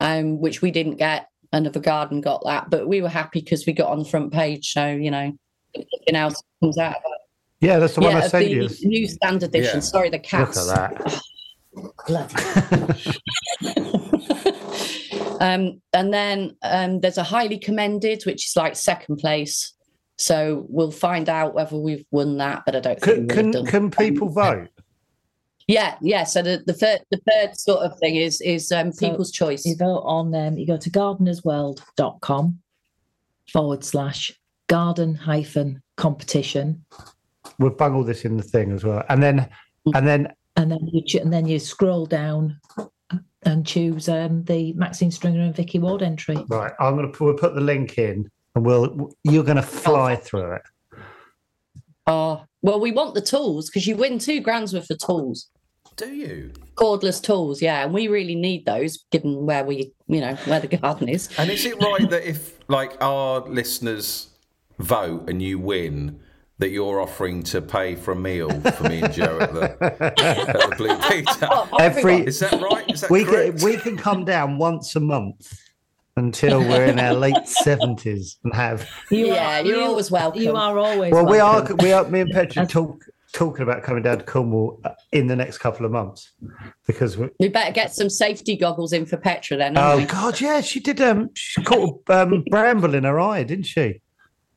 [0.00, 3.72] um which we didn't get another garden got that but we were happy because we
[3.72, 5.32] got on the front page so you know
[5.76, 7.20] nothing else comes out of it
[7.60, 8.68] Yeah, that's the one I yeah, sent the you.
[8.88, 9.76] new standard edition.
[9.78, 9.80] Yeah.
[9.80, 10.56] Sorry, the cats.
[10.56, 11.18] Look at
[12.08, 13.18] that.
[15.40, 19.74] um, and then um, there's a highly commended, which is like second place.
[20.18, 23.50] So we'll find out whether we've won that, but I don't Can, think we've can,
[23.50, 23.66] done.
[23.66, 24.68] can people vote?
[25.68, 26.24] Yeah, yeah.
[26.24, 29.64] So the, the third the third sort of thing is is um, So people's choice.
[29.66, 32.58] you vote on, um, you go to gardenersworld.com
[33.52, 34.32] forward slash
[34.68, 36.84] garden hyphen competition.
[37.58, 39.04] We'll bung all this in the thing as well.
[39.10, 39.48] And then,
[39.94, 42.58] and then, And then you ch- and then you scroll down
[43.42, 46.36] and choose um, the Maxine Stringer and Vicky Ward entry.
[46.48, 50.16] right, I'm going to we'll put the link in and we'll, you're going to fly
[50.16, 50.62] through it.
[52.06, 55.48] Oh, well, we want the tools because you win two grand's worth of tools.
[55.98, 56.52] Do you?
[56.76, 60.68] Cordless tools, yeah, and we really need those given where we, you know, where the
[60.68, 61.28] garden is.
[61.36, 64.28] And is it right that if, like, our listeners
[64.78, 66.20] vote and you win,
[66.58, 70.70] that you're offering to pay for a meal for me and Joe at the, at
[70.70, 71.48] the Blue Peter?
[71.50, 72.88] Oh, oh, Every Is that right?
[72.88, 73.58] Is that we correct?
[73.58, 75.52] can, we can come down once a month
[76.16, 78.88] until we're in our late seventies and have.
[79.10, 80.42] You Yeah, you're always welcome.
[80.42, 84.02] You are always Well, we are we are me and Petra talk talking about coming
[84.02, 86.32] down to Cornwall uh, in the next couple of months
[86.86, 89.76] because we, We better get some safety goggles in for Petra then.
[89.76, 90.04] Oh we?
[90.04, 91.00] God, yeah, she did.
[91.00, 94.00] Um, she caught a um, bramble in her eye, didn't she?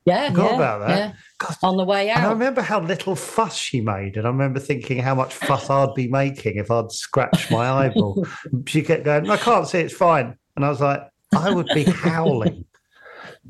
[0.05, 0.97] Yeah, Forgot Yeah, about that.
[0.97, 1.13] yeah.
[1.37, 1.55] God.
[1.63, 4.97] On the way And I remember how little fuss she made, and I remember thinking
[4.99, 8.25] how much fuss I'd be making if I'd scratched my eyeball.
[8.67, 11.01] she kept going, "I can't see, it's fine," and I was like,
[11.35, 12.65] "I would be howling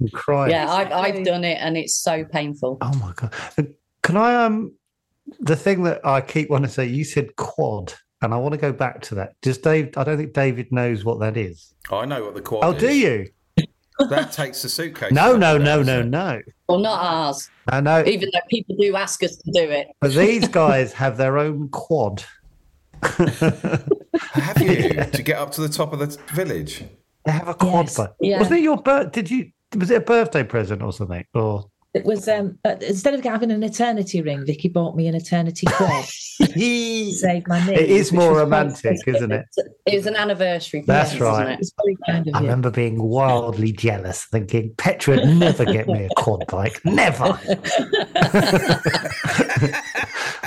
[0.02, 2.80] and crying." Yeah, I've, I've done it and it's so painful.
[2.82, 3.34] Oh my god!
[4.04, 4.74] Can I um,
[5.40, 8.58] the thing that I keep wanting to say, you said quad, and I want to
[8.60, 9.34] go back to that.
[9.42, 9.98] Does Dave?
[9.98, 11.74] I don't think David knows what that is.
[11.90, 12.80] Oh, I know what the quad Oh, is.
[12.82, 13.28] do you?
[14.10, 15.12] That takes the suitcase.
[15.14, 16.42] No, no, no, down, no, so- no.
[16.68, 18.04] Well, not ours, I know.
[18.06, 19.88] even though people do ask us to do it.
[20.00, 22.24] But these guys have their own quad.
[23.04, 26.84] Have you to get up to the top of the village?
[27.26, 28.40] They have a quad Yes, yeah.
[28.40, 29.12] Wasn't it your birth?
[29.12, 29.52] Did you?
[29.78, 31.26] Was it a birthday present or something?
[31.34, 35.16] Or It was um, uh, instead of having an eternity ring, Vicky bought me an
[35.16, 36.06] eternity quad.
[36.06, 37.80] Saved my knees.
[37.80, 39.46] It is more romantic, quite- isn't it?
[39.86, 40.84] It was an anniversary.
[40.88, 41.54] That's present, wasn't right.
[41.56, 41.60] it?
[41.60, 42.46] It's very kind of I you.
[42.46, 46.80] remember being wildly jealous, thinking Petra would never get me a quad bike.
[46.86, 47.26] Never.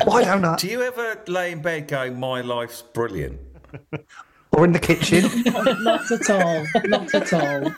[0.04, 0.56] Why don't I?
[0.56, 3.38] Do you ever lay in bed going, "My life's brilliant"?
[4.54, 5.24] Or in the kitchen.
[5.82, 6.66] Not at all.
[6.84, 7.74] Not at all.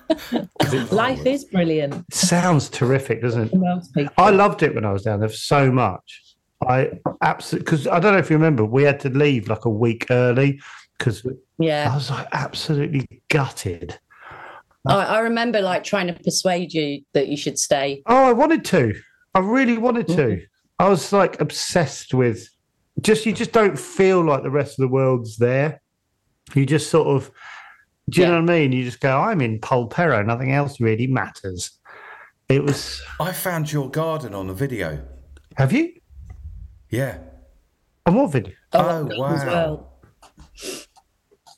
[0.90, 3.50] Life is brilliant Sounds terrific, doesn't it?
[3.50, 4.12] for most people.
[4.18, 6.22] I loved it when I was down there so much.
[6.66, 6.90] I
[7.22, 10.06] absolutely because I don't know if you remember, we had to leave like a week
[10.10, 10.60] early
[10.98, 11.26] because
[11.58, 13.98] yeah, I was like absolutely gutted.
[14.86, 18.02] I, I remember like trying to persuade you that you should stay.
[18.06, 18.94] Oh, I wanted to.
[19.34, 20.14] I really wanted to.
[20.14, 20.44] Mm-hmm.
[20.78, 22.48] I was like obsessed with
[23.00, 25.82] just you just don't feel like the rest of the world's there.
[26.54, 27.30] You just sort of
[28.08, 28.34] do you Yeah.
[28.34, 28.70] know what I mean?
[28.72, 31.72] You just go, I'm in Polperro, nothing else really matters.
[32.48, 35.02] It was I found your garden on the video.
[35.56, 35.92] have you?
[36.88, 37.18] Yeah.
[38.06, 38.54] On what video?
[38.72, 39.46] Oh, oh As wow.
[39.46, 39.92] well.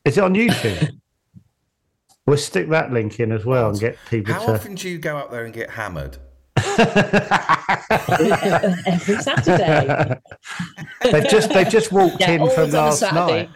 [0.06, 0.88] Is it on YouTube?
[2.26, 4.96] we'll stick that link in as well and get people How to often do you
[4.98, 6.16] go up there and get hammered?
[7.76, 10.18] Every Saturday.
[11.02, 13.20] they've just they've just walked Yeah, in from always last Saturday.
[13.42, 13.50] night.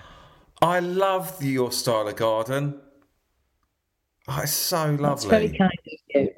[0.62, 2.80] I love your style of garden.
[4.28, 6.32] Oh, it's so That's very kind of you.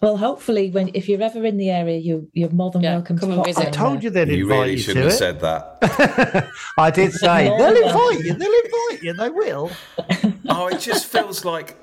[0.00, 3.18] Well, hopefully, when if you're ever in the area, you you're more than Yeah, welcome
[3.18, 3.66] come to and pop visit.
[3.66, 5.18] I told you they'd You invite really you shouldn't to have it.
[5.18, 6.50] said that.
[6.78, 8.32] I did say they'll invite you.
[8.32, 9.12] They'll invite you.
[9.12, 9.70] They will.
[10.48, 11.76] Oh, it just feels like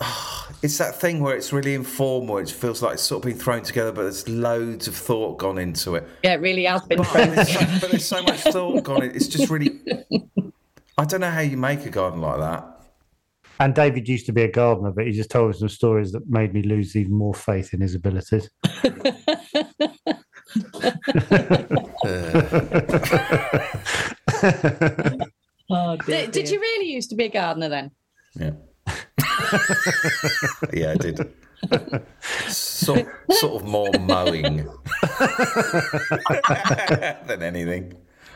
[0.00, 2.38] Ah, it's that thing where it's really informal.
[2.38, 5.58] It feels like it's sort of been thrown together, but there's loads of thought gone
[5.58, 6.06] into it.
[6.22, 7.34] Yeah, it really has been But friends.
[7.34, 9.02] there's, so, but there's so much thought gone.
[9.02, 9.80] It's just really.
[10.98, 12.68] I don't know how you make a garden like that.
[13.58, 16.28] And David used to be a gardener, but he just told me some stories that
[16.28, 18.48] made me lose even more faith in his abilities.
[25.74, 27.92] Oh, dear, Did, did you really used to be a gardener then?
[28.34, 28.50] Yeah.
[30.72, 31.32] yeah, I did.
[32.48, 34.56] Sort, sort of more mowing
[37.26, 37.94] than anything.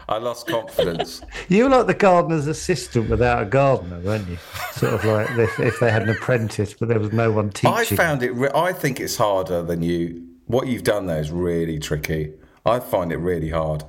[0.08, 1.20] I lost confidence.
[1.48, 4.38] You were like the gardener's assistant without a gardener, weren't you?
[4.72, 7.72] Sort of like if, if they had an apprentice, but there was no one teaching.
[7.72, 8.30] I found it.
[8.32, 10.24] Re- I think it's harder than you.
[10.46, 12.34] What you've done there is really tricky.
[12.64, 13.82] I find it really hard.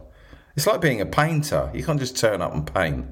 [0.56, 1.70] It's like being a painter.
[1.76, 3.06] You can't just turn up and paint.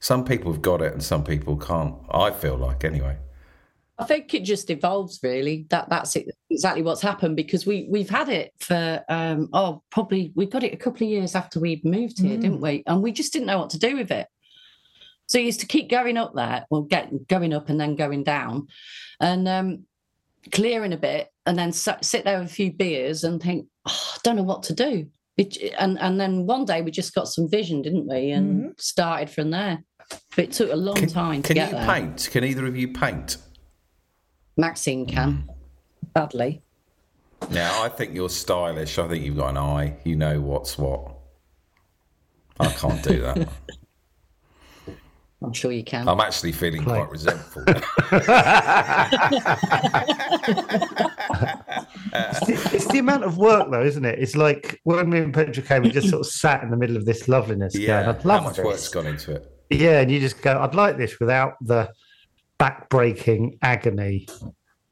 [0.00, 1.94] Some people have got it, and some people can't.
[2.10, 3.18] I feel like anyway.
[3.98, 5.66] I think it just evolves really.
[5.70, 10.32] That that's it, exactly what's happened because we we've had it for um oh probably
[10.34, 12.82] we got it a couple of years after we moved here, didn't we?
[12.86, 14.28] And we just didn't know what to do with it.
[15.28, 18.22] So you used to keep going up there, well, get going up and then going
[18.22, 18.68] down,
[19.20, 19.84] and um
[20.52, 24.12] clearing a bit, and then sit, sit there with a few beers and think, oh,
[24.14, 25.06] I don't know what to do.
[25.36, 28.30] It, and and then one day we just got some vision, didn't we?
[28.30, 29.82] And started from there.
[30.34, 31.86] But it took a long Can, time to can get you there.
[31.86, 32.28] paint?
[32.30, 33.38] Can either of you paint?
[34.56, 35.32] Maxine can.
[35.32, 35.54] Mm.
[36.14, 36.62] badly?
[37.50, 38.98] Now, I think you're stylish.
[38.98, 39.96] I think you've got an eye.
[40.04, 41.12] You know what's what.
[42.58, 43.48] I can't do that.
[45.42, 46.08] I'm sure you can.
[46.08, 47.62] I'm actually feeling quite resentful.
[47.66, 47.84] It's,
[52.74, 54.18] it's the amount of work, though, isn't it?
[54.18, 56.96] It's like when me and Petra came, we just sort of sat in the middle
[56.96, 57.74] of this loveliness.
[57.74, 58.64] going, yeah, I'd love how much this.
[58.64, 59.52] work's gone into it?
[59.68, 61.90] Yeah, and you just go, I'd like this without the
[62.58, 64.26] back-breaking agony.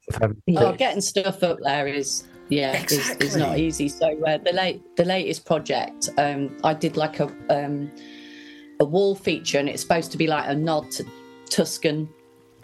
[0.09, 3.89] Of having to Oh, getting stuff up there is yeah, is, is not easy.
[3.89, 7.91] So uh, the late the latest project, um, I did like a um,
[8.81, 11.07] a wall feature, and it's supposed to be like a nod to
[11.49, 12.09] Tuscan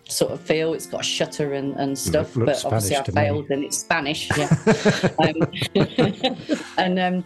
[0.06, 0.74] sort of feel.
[0.74, 3.22] It's got a shutter and, and stuff, Look- looks but obviously I Spanish to me.
[3.22, 4.28] failed, and it's Spanish.
[4.36, 5.08] Yeah,
[6.54, 7.24] um, and um,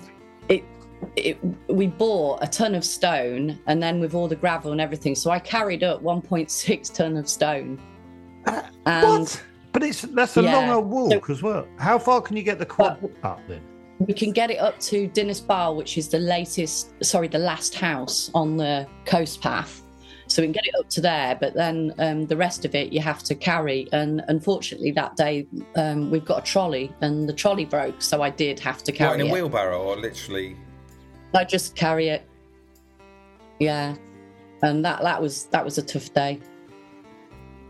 [0.49, 0.65] it.
[1.17, 1.39] It,
[1.69, 5.31] we bought a ton of stone and then with all the gravel and everything so
[5.31, 7.79] i carried up 1.6 ton of stone
[8.47, 9.43] and what?
[9.73, 10.57] But it's that's a Yeah.
[10.57, 11.67] longer walk as well.
[11.79, 13.61] How far can you get the quad up then?
[13.99, 17.75] We can get it up to Dinas Bar, which is the latest, sorry, the last
[17.75, 19.83] house on the coast path.
[20.27, 22.93] So we can get it up to there, but then um, the rest of it
[22.93, 23.89] you have to carry.
[23.93, 25.47] And unfortunately, that day
[25.77, 28.99] um, we've got a trolley, and the trolley broke, so I did have to What,
[28.99, 29.33] carry in a it.
[29.33, 30.57] wheelbarrow or literally?
[31.35, 32.23] I just carry it.
[33.59, 33.97] Yeah,
[34.63, 36.41] and that that was that was a tough day.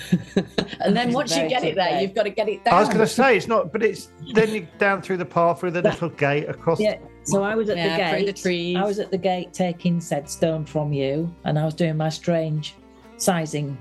[0.81, 2.01] and then once you get it there, day.
[2.01, 2.73] you've got to get it down.
[2.75, 5.59] I was going to say it's not, but it's then you down through the path
[5.59, 6.79] through the little gate across.
[6.79, 6.99] Yeah.
[7.23, 8.35] So I was at Yeah, the through gate.
[8.35, 8.77] the trees.
[8.77, 12.09] I was at the gate taking said stone from you, and I was doing my
[12.09, 12.75] strange
[13.17, 13.77] sizing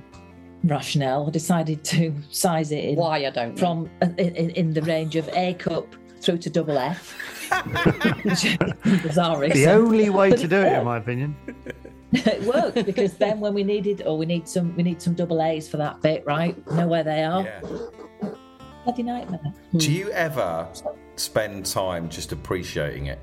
[0.65, 3.57] rationale, I decided to size it in Why I don't know.
[3.57, 7.15] from uh, in, in in the range of A cup through to double F.
[8.25, 8.59] Which
[9.03, 9.49] bizarre.
[9.49, 11.37] The So only way to do it, in my opinion.
[12.13, 15.43] it worked because then when we needed, or we need some, we need some double
[15.43, 16.57] A's for that bit, right?
[16.73, 17.43] Know where they are.
[17.43, 17.61] Yeah.
[18.85, 19.53] Bloody nightmare.
[19.77, 20.69] Do you ever
[21.17, 23.19] spend time just appreciating it?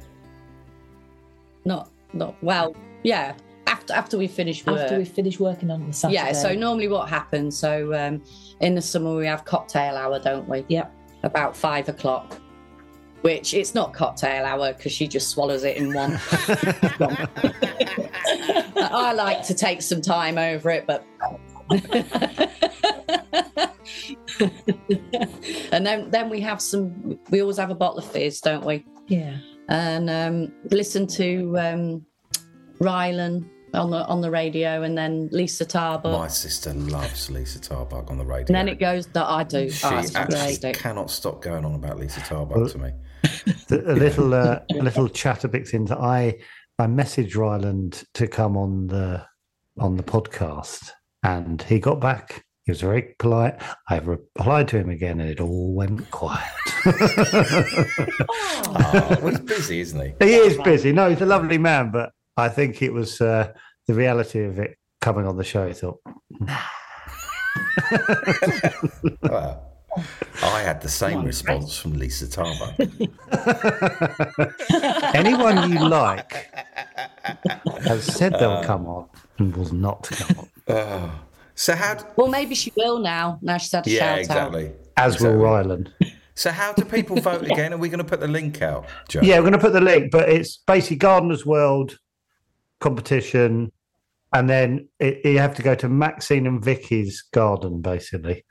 [1.66, 2.76] Not, not well.
[3.04, 3.36] Yeah,
[3.68, 4.80] after after we finish work.
[4.80, 6.16] After we finish working on the Saturday.
[6.16, 6.32] yeah.
[6.34, 7.58] So normally, what happens?
[7.58, 8.22] So um,
[8.60, 10.66] in the summer we have cocktail hour, don't we?
[10.68, 10.94] Yep.
[11.24, 12.38] About five o'clock.
[13.24, 16.20] Which it's not cocktail hour because she just swallows it in one.
[18.76, 21.06] I like to take some time over it, but.
[25.72, 27.20] and then, then we have some.
[27.30, 28.86] We always have a bottle of fizz, don't we?
[29.08, 29.38] yeah.
[29.70, 32.06] and um, listen to um,
[32.80, 38.10] Rylan on the on the radio, and then Liza Tarbuck, My sister loves Liza Tarbuck
[38.10, 38.48] on the radio.
[38.48, 39.70] and then it goes that I do.
[39.70, 42.92] she oh, actually cannot stop going on about Liza Tarbuck to me.
[43.68, 46.40] The- a little uh, a little chatterbox into I
[46.80, 49.26] I messaged Rylan to come on the
[49.80, 50.90] on the podcast
[51.24, 52.44] and he got back.
[52.66, 53.62] He was very polite.
[53.90, 56.50] I replied to him again and it all went quiet.
[58.76, 60.26] Oh, well, he's busy, isn't he?
[60.26, 60.92] he is busy.
[60.92, 63.52] No, he's a lovely man, but I think it was uh,
[63.88, 65.68] the reality of it coming on the show.
[65.68, 66.00] He thought,
[69.22, 69.73] Well,
[70.42, 72.74] I had the same response from Liza Tarbuck.
[75.16, 76.50] anyone you like
[77.82, 79.08] has said they'll um, come on
[79.40, 81.20] and will not come on.
[81.56, 81.94] So how?
[81.94, 83.38] d- well, maybe she will now.
[83.44, 84.20] Now she's had a Yeah, shout out.
[84.22, 84.72] exactly.
[84.98, 85.88] As will Rylan.
[86.34, 87.74] So how do people vote again?
[87.74, 89.20] Are we going to put the link out, Joe?
[89.22, 92.00] Yeah, we're going to put the link, but it's basically Gardener's World
[92.82, 93.72] competition,
[94.34, 98.44] and then it, you have to go to Maxine and Vicky's garden, basically.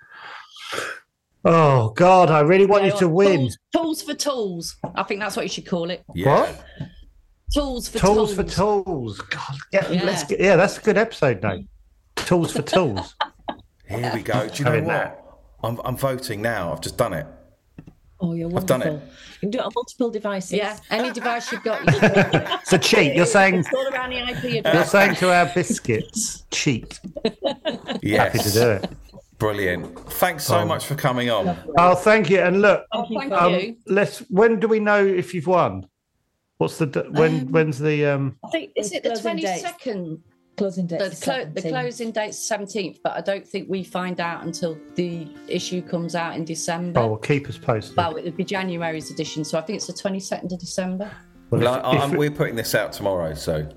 [1.45, 3.41] Oh God, I really want you to win.
[3.41, 4.77] Tools, tools for tools.
[4.95, 6.05] I think that's what you should call it.
[6.15, 6.41] Yeah.
[6.43, 6.65] What?
[7.53, 8.35] Tools for Tools tools.
[8.35, 9.21] for tools.
[9.21, 10.05] God, yeah, Yeah.
[10.05, 11.69] let's get, yeah, that's a good episode name.
[12.17, 13.15] Tools for tools.
[13.89, 14.49] Here we go.
[14.49, 15.19] Do you know Having what?
[15.65, 16.73] I'm, I'm voting now.
[16.73, 17.27] I've just done it.
[18.21, 19.09] Oh, you're I've done wonderful.
[19.09, 19.13] it.
[19.35, 20.53] You can do it on multiple devices.
[20.53, 22.49] Yeah, any device you've got, you can do it.
[22.63, 23.15] It's a cheat.
[23.15, 27.01] You're saying It's all around the IP you're saying to our biscuits, cheat.
[28.01, 28.33] Yes.
[28.33, 28.91] Happy to do it.
[29.43, 29.99] Brilliant.
[30.13, 31.59] Thanks so much for coming on.
[31.77, 32.39] Oh, thank you.
[32.39, 33.77] And look, Oh, thank um, you.
[33.89, 34.21] let's.
[34.31, 35.89] When do we know if you've won?
[36.59, 37.51] What's the d- when?
[37.51, 38.37] when's the um?
[38.45, 39.65] I think is it the Closing twenty dates.
[40.57, 40.99] Closing date.
[41.01, 45.27] The, clo- the closing date's seventeenth, but I don't think we find out until the
[45.49, 47.01] issue comes out in December.
[47.01, 47.97] Oh, well, keep us posted.
[47.97, 51.11] Well, it would be January's edition, so I think it's the twenty second of December.
[51.51, 53.69] Well, Well, if- I, if- I'm, we're putting this out tomorrow, so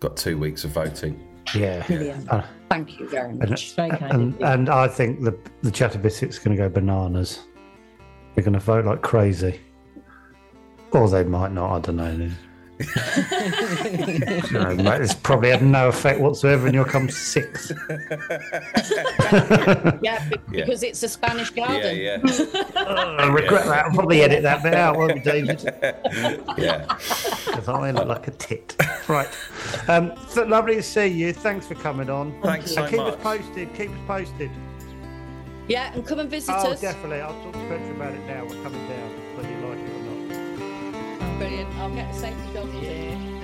[0.00, 1.28] got two weeks of voting.
[1.54, 1.86] Yeah.
[1.86, 2.30] Brilliant.
[2.30, 3.74] Uh, Thank you very and, much.
[3.74, 4.46] Very kind and, of you.
[4.46, 7.40] and I think the the chatter biscuit's going to go bananas.
[8.34, 9.60] They're going to vote like crazy,
[10.92, 11.76] or they might not.
[11.76, 12.30] I don't know.
[14.52, 17.72] no, mate, it's probably had no effect whatsoever, and you'll come sixth.
[20.02, 20.64] Yeah, be- Yeah.
[20.64, 21.96] because it's a Spanish Yeah, garden.
[21.96, 22.18] yeah,
[22.76, 23.86] I regret that.
[23.86, 25.62] I'll probably edit that bit out, won't we, David?
[26.58, 26.84] yeah.
[27.46, 28.76] Because I look like a tit.
[29.08, 29.28] Right.
[29.88, 31.32] Um, so lovely to see you.
[31.32, 32.34] Thanks for coming on.
[32.42, 33.14] Thanks so and keep much.
[33.14, 33.74] us posted.
[33.74, 34.50] Keep us posted.
[35.68, 36.80] Yeah, and come and visit Oh, us.
[36.80, 37.20] definitely.
[37.20, 38.44] I'll talk to Petra about it now.
[38.44, 39.81] We're coming down, whether you like it or not.
[41.42, 41.74] Brilliant.
[41.74, 43.41] I'll get the safety dog here.